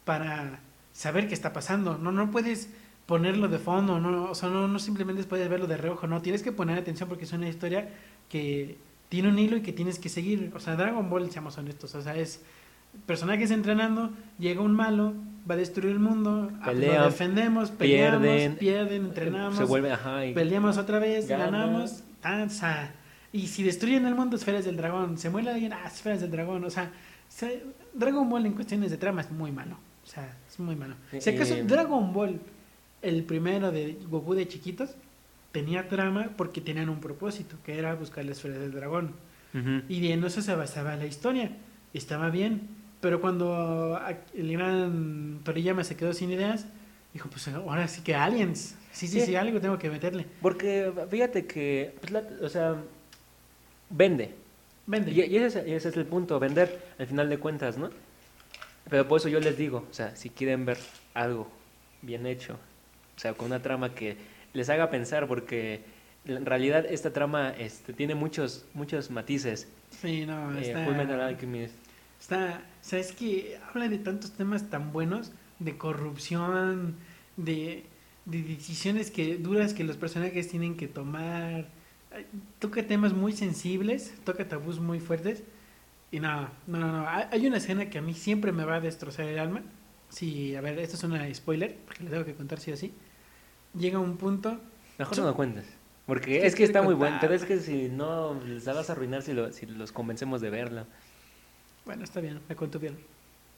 [0.07, 0.61] para
[0.94, 1.99] saber qué está pasando.
[1.99, 2.70] No, no puedes
[3.05, 6.42] ponerlo de fondo, no, o sea, no, no simplemente puedes verlo de reojo, no, tienes
[6.42, 7.90] que poner atención porque es una historia
[8.31, 8.79] que
[9.11, 10.51] tiene un hilo y que tienes que seguir.
[10.55, 12.40] O sea, Dragon Ball, seamos honestos, o sea, es
[13.05, 15.12] personajes entrenando, llega un malo,
[15.49, 19.92] va a destruir el mundo, ah, lo Pelean, defendemos, peleamos, pierden, pierden, entrenamos, Se vuelve,
[19.92, 21.44] ajá, y peleamos otra vez, Gana.
[21.44, 22.92] ganamos, danza.
[23.31, 25.18] Y si destruyen el mundo, esferas del dragón.
[25.18, 26.64] Se muere alguien, ah, esferas del dragón.
[26.64, 26.90] O sea,
[27.37, 27.62] se-
[27.94, 29.77] Dragon Ball en cuestiones de trama es muy malo.
[30.05, 30.94] O sea, es muy malo.
[31.18, 32.40] Si acaso Eh, Dragon Ball,
[33.03, 34.90] el primero de Goku de chiquitos,
[35.53, 39.12] tenía trama porque tenían un propósito, que era buscar la esfera del dragón.
[39.55, 39.83] Ujú.
[39.88, 41.51] Y en eso se basaba la historia.
[41.92, 42.68] Estaba bien.
[43.01, 43.99] Pero cuando
[44.35, 46.66] el gran Toriyama se quedó sin ideas,
[47.12, 48.77] dijo, pues ahora sí que aliens.
[48.92, 49.27] Sí, sí, Sí.
[49.27, 50.27] sí, algo tengo que meterle.
[50.40, 52.77] Porque fíjate que, pues, la- o sea,
[53.90, 54.35] vende.
[54.87, 55.11] Vende.
[55.12, 57.90] Y, y ese, ese es el punto, vender al final de cuentas, ¿no?
[58.88, 60.79] Pero por eso yo les digo, o sea, si quieren ver
[61.14, 61.51] algo
[62.03, 62.55] bien hecho,
[63.16, 64.16] o sea, con una trama que
[64.53, 65.83] les haga pensar, porque
[66.25, 69.68] en realidad esta trama este, tiene muchos, muchos matices.
[69.90, 71.75] Sí, no, Eh, está, Full Metal Alchemist.
[72.20, 76.96] está, o sea, es que habla de tantos temas tan buenos, de corrupción,
[77.37, 77.85] de,
[78.25, 81.68] de decisiones que duras que los personajes tienen que tomar,
[82.59, 85.42] toca temas muy sensibles, toca tabús muy fuertes,
[86.11, 88.81] y no, no, no, no, hay una escena que a mí siempre me va a
[88.81, 89.62] destrozar el alma,
[90.09, 92.92] sí, a ver, esto es una spoiler, porque le tengo que contar sí o sí,
[93.79, 94.61] llega un punto,
[94.98, 95.66] Mejor no lo cuentes.
[96.07, 98.92] Porque ¿Qué es que está muy bueno, pero es que si no, les vas a
[98.92, 100.87] arruinar si, lo- si los convencemos de verla.
[101.85, 102.96] bueno, está bien, me cuento bien.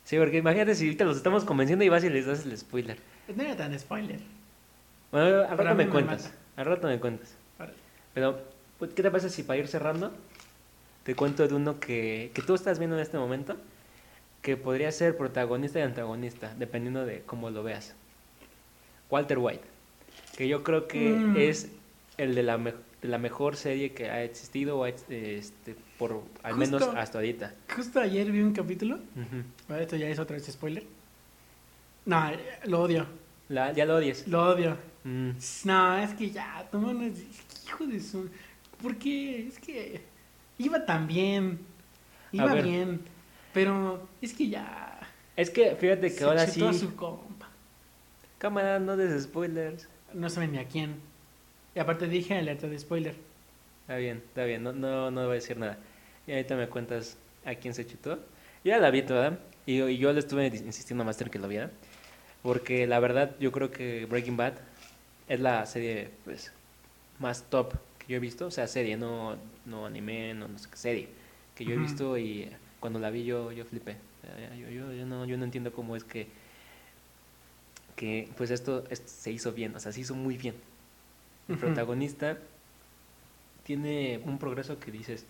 [0.05, 2.99] Sí, porque imagínate si ahorita los estamos convenciendo y vas y les das el spoiler.
[3.37, 4.21] No era tan spoiler.
[5.13, 6.33] Bueno, al rato me me cuentas.
[6.57, 7.38] Al rato me cuentas.
[8.19, 8.37] Pero,
[8.81, 10.13] pues, ¿qué te pasa si para ir cerrando
[11.05, 13.57] te cuento de uno que, que tú estás viendo en este momento
[14.43, 17.95] que podría ser protagonista y antagonista, dependiendo de cómo lo veas?
[19.09, 19.63] Walter White,
[20.37, 21.37] que yo creo que Mm.
[21.37, 21.69] es
[22.17, 25.41] el de la, me- de la mejor serie que ha existido este,
[25.97, 26.99] por al menos Justo.
[26.99, 27.55] hasta ahorita.
[27.77, 28.97] Justo ayer vi un capítulo.
[28.97, 29.45] Ujú.
[29.69, 30.83] Bueno, esto ya es otra vez spoiler.
[32.05, 32.33] No,
[32.65, 33.07] lo odio.
[33.49, 34.27] La- ya lo odies.
[34.27, 34.77] Lo odio.
[35.05, 35.31] Mm.
[35.65, 38.29] No, es que ya, toma una- es que hijo de su.
[38.83, 39.47] ¿Por qué?
[39.47, 40.01] Es que
[40.59, 41.61] iba tan bien.
[42.33, 43.01] Iba bien.
[43.53, 45.01] Pero es que ya.
[45.37, 47.49] Es que fíjate que se ahora sí, a su compa.
[48.39, 49.89] cámara, no des spoilers.
[50.13, 50.97] No saben ni a quién.
[51.75, 53.15] Y aparte dije alerta de spoiler.
[53.83, 55.79] Está bien, está bien, no, no, no voy a decir nada.
[56.27, 58.19] Y ahorita me cuentas a quien se chutó.
[58.65, 59.39] Ya la vi toda.
[59.67, 61.71] Y, y yo le estuve insistiendo a Master que lo viera.
[62.43, 64.55] Porque la verdad, yo creo que Breaking Bad
[65.29, 66.53] es la serie pues
[67.19, 68.47] más top que yo he visto.
[68.47, 71.09] O sea, serie, no, no anime, no, no sé qué serie.
[71.55, 72.49] Que yo he visto y
[72.81, 73.97] cuando la vi yo, yo flipé.
[74.59, 76.29] Yo, yo, yo no, yo no entiendo cómo es que,
[77.97, 79.75] que pues esto, esto se hizo bien.
[79.75, 80.55] O sea, se hizo muy bien.
[81.49, 82.37] El protagonista
[83.65, 85.25] tiene un progreso que dices,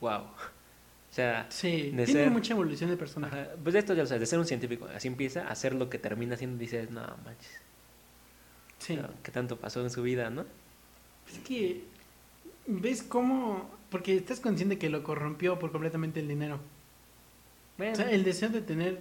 [0.00, 0.22] wow.
[0.22, 3.40] O sea, Sí, de tiene ser- mucha evolución de personaje.
[3.40, 5.90] ajá, pues esto ya, o sea, de ser un científico, así empieza a hacer lo
[5.90, 7.60] que termina haciendo, dices, no manches,
[8.78, 8.94] Sí.
[8.94, 10.44] o sea, ¿qué tanto pasó en su vida, no?
[11.30, 11.84] Es que
[12.66, 16.58] ves cómo, porque estás consciente que lo corrompió por completamente el dinero.
[17.78, 19.00] Bueno, O sea, el deseo de tener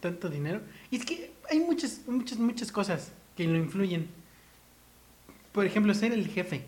[0.00, 0.60] tanto dinero.
[0.90, 4.08] Y es que hay muchas, muchas, muchas cosas que lo influyen.
[5.52, 6.64] Por ejemplo, ser el jefe.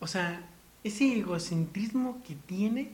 [0.00, 0.42] O sea,
[0.84, 2.90] ese egocentrismo que tiene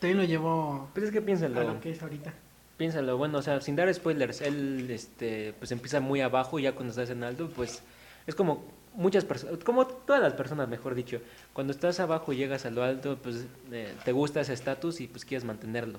[0.00, 2.34] también lo llevó pues es que a piénsalo, lo que es ahorita.
[2.76, 6.74] piénsalo, bueno, o sea, sin dar spoilers, él, este, pues empieza muy abajo y ya
[6.74, 7.82] cuando estás en alto, pues
[8.26, 8.64] es como
[8.96, 11.20] muchas personas, como todas las personas, mejor dicho,
[11.52, 15.06] cuando estás abajo y llegas a lo alto, pues eh, te gusta ese estatus y
[15.06, 15.98] pues quieres mantenerlo.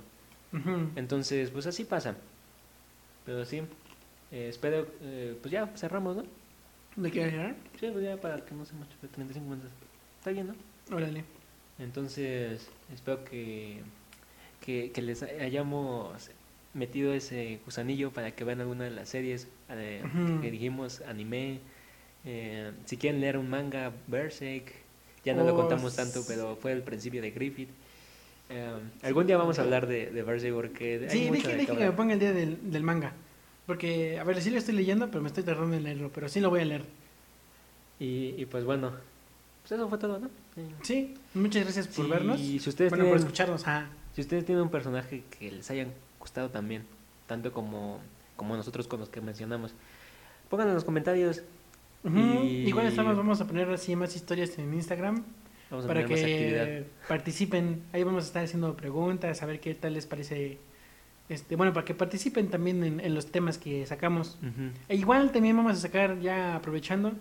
[0.96, 2.16] Entonces, pues así pasa.
[3.26, 3.62] Pero sí,
[4.32, 6.24] eh, espero, eh, pues ya cerramos, ¿no?
[6.96, 7.56] ¿Le quieres llegar?
[7.80, 9.72] Sí, pues ya para que no se mucho, 35 minutos.
[10.20, 10.96] Está bien, ¿no?
[10.96, 11.24] Órale.
[11.78, 13.82] Entonces, espero que,
[14.62, 16.32] que, que les hayamos
[16.74, 20.02] metido ese gusanillo para que vean alguna de las series eh,
[20.42, 21.60] que dijimos, anime.
[22.26, 24.74] Eh, si quieren leer un manga, Berserk.
[25.26, 27.70] Ya no lo Oh, contamos tanto, pero fue el principio de Griffith.
[28.50, 28.72] Eh,
[29.04, 31.74] algún día vamos a hablar de, de Berserk porque hay Sí, mucho deje, de deje
[31.78, 33.12] que me ponga el día del, del manga.
[33.66, 36.10] Porque, a ver, sí lo estoy leyendo, pero me estoy tardando en leerlo.
[36.14, 36.84] Pero sí lo voy a leer.
[38.00, 38.92] Y, y pues bueno,
[39.64, 40.30] pues eso fue todo, ¿no?
[40.84, 41.14] Sí.
[41.34, 42.40] Muchas gracias por Sí, vernos.
[42.40, 43.68] Si ustedes, bueno, por tienen, escucharnos.
[43.68, 45.88] Ah, si ustedes tienen un personaje que les haya
[46.20, 46.84] gustado también,
[47.28, 48.00] tanto como,
[48.38, 49.74] como nosotros con los que mencionamos,
[50.50, 51.42] pónganlo en los comentarios.
[52.04, 55.24] Y- Igual estamos, vamos a poner así más historias en Instagram
[55.70, 57.82] Vamos a para que participen.
[57.92, 60.58] Ahí vamos a estar haciendo preguntas, a ver qué tal les parece.
[61.28, 64.38] Este, bueno, para que participen también en, en los temas que sacamos.
[64.88, 67.12] E igual también vamos a sacar, ya aprovechando,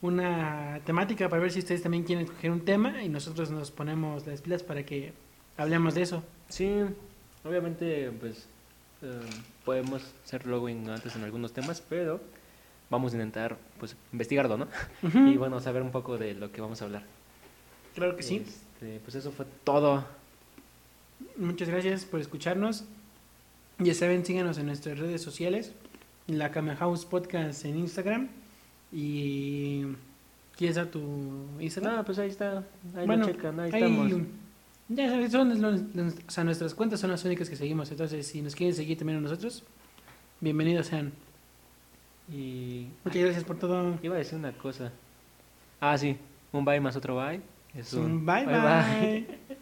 [0.00, 4.26] una temática para ver si ustedes también quieren escoger un tema y nosotros nos ponemos
[4.26, 5.12] las pilas para que
[5.56, 6.24] hablemos de eso.
[6.48, 6.72] Sí,
[7.44, 8.48] obviamente, pues
[9.02, 9.20] eh,
[9.64, 12.20] podemos ser luego ignorantes en algunos temas, pero
[12.92, 14.68] vamos a intentar pues investigarlo, ¿no?
[15.02, 15.18] Ujú.
[15.26, 17.02] Y bueno, saber un poco de lo que vamos a hablar.
[17.94, 18.44] Claro que sí.
[18.46, 20.04] Este, pues eso fue todo.
[21.36, 22.84] Muchas gracias por escucharnos.
[23.78, 25.72] Ya saben, síganos en nuestras redes sociales.
[26.26, 28.28] La Kame House Podcast en Instagram.
[28.92, 29.84] Y.
[30.56, 31.00] ¿Quieres dar tu
[31.58, 31.96] Instagram?
[31.96, 32.58] No, pues ahí está.
[32.94, 34.12] Ahí Bueno, lo checan, ahí Ahí- estamos.
[34.88, 37.90] ya sabes, son los- o sea, nuestras cuentas son las únicas que seguimos.
[37.90, 39.64] Entonces, si nos quieren seguir también a nosotros,
[40.40, 41.12] bienvenidos sean.
[42.32, 43.98] Y Muchas gracias por todo.
[44.02, 44.90] iba a decir una cosa.
[45.80, 46.16] Ah, sí,
[46.52, 47.40] un bye más otro bye.
[47.74, 48.46] Es un bye.
[48.46, 49.26] bye.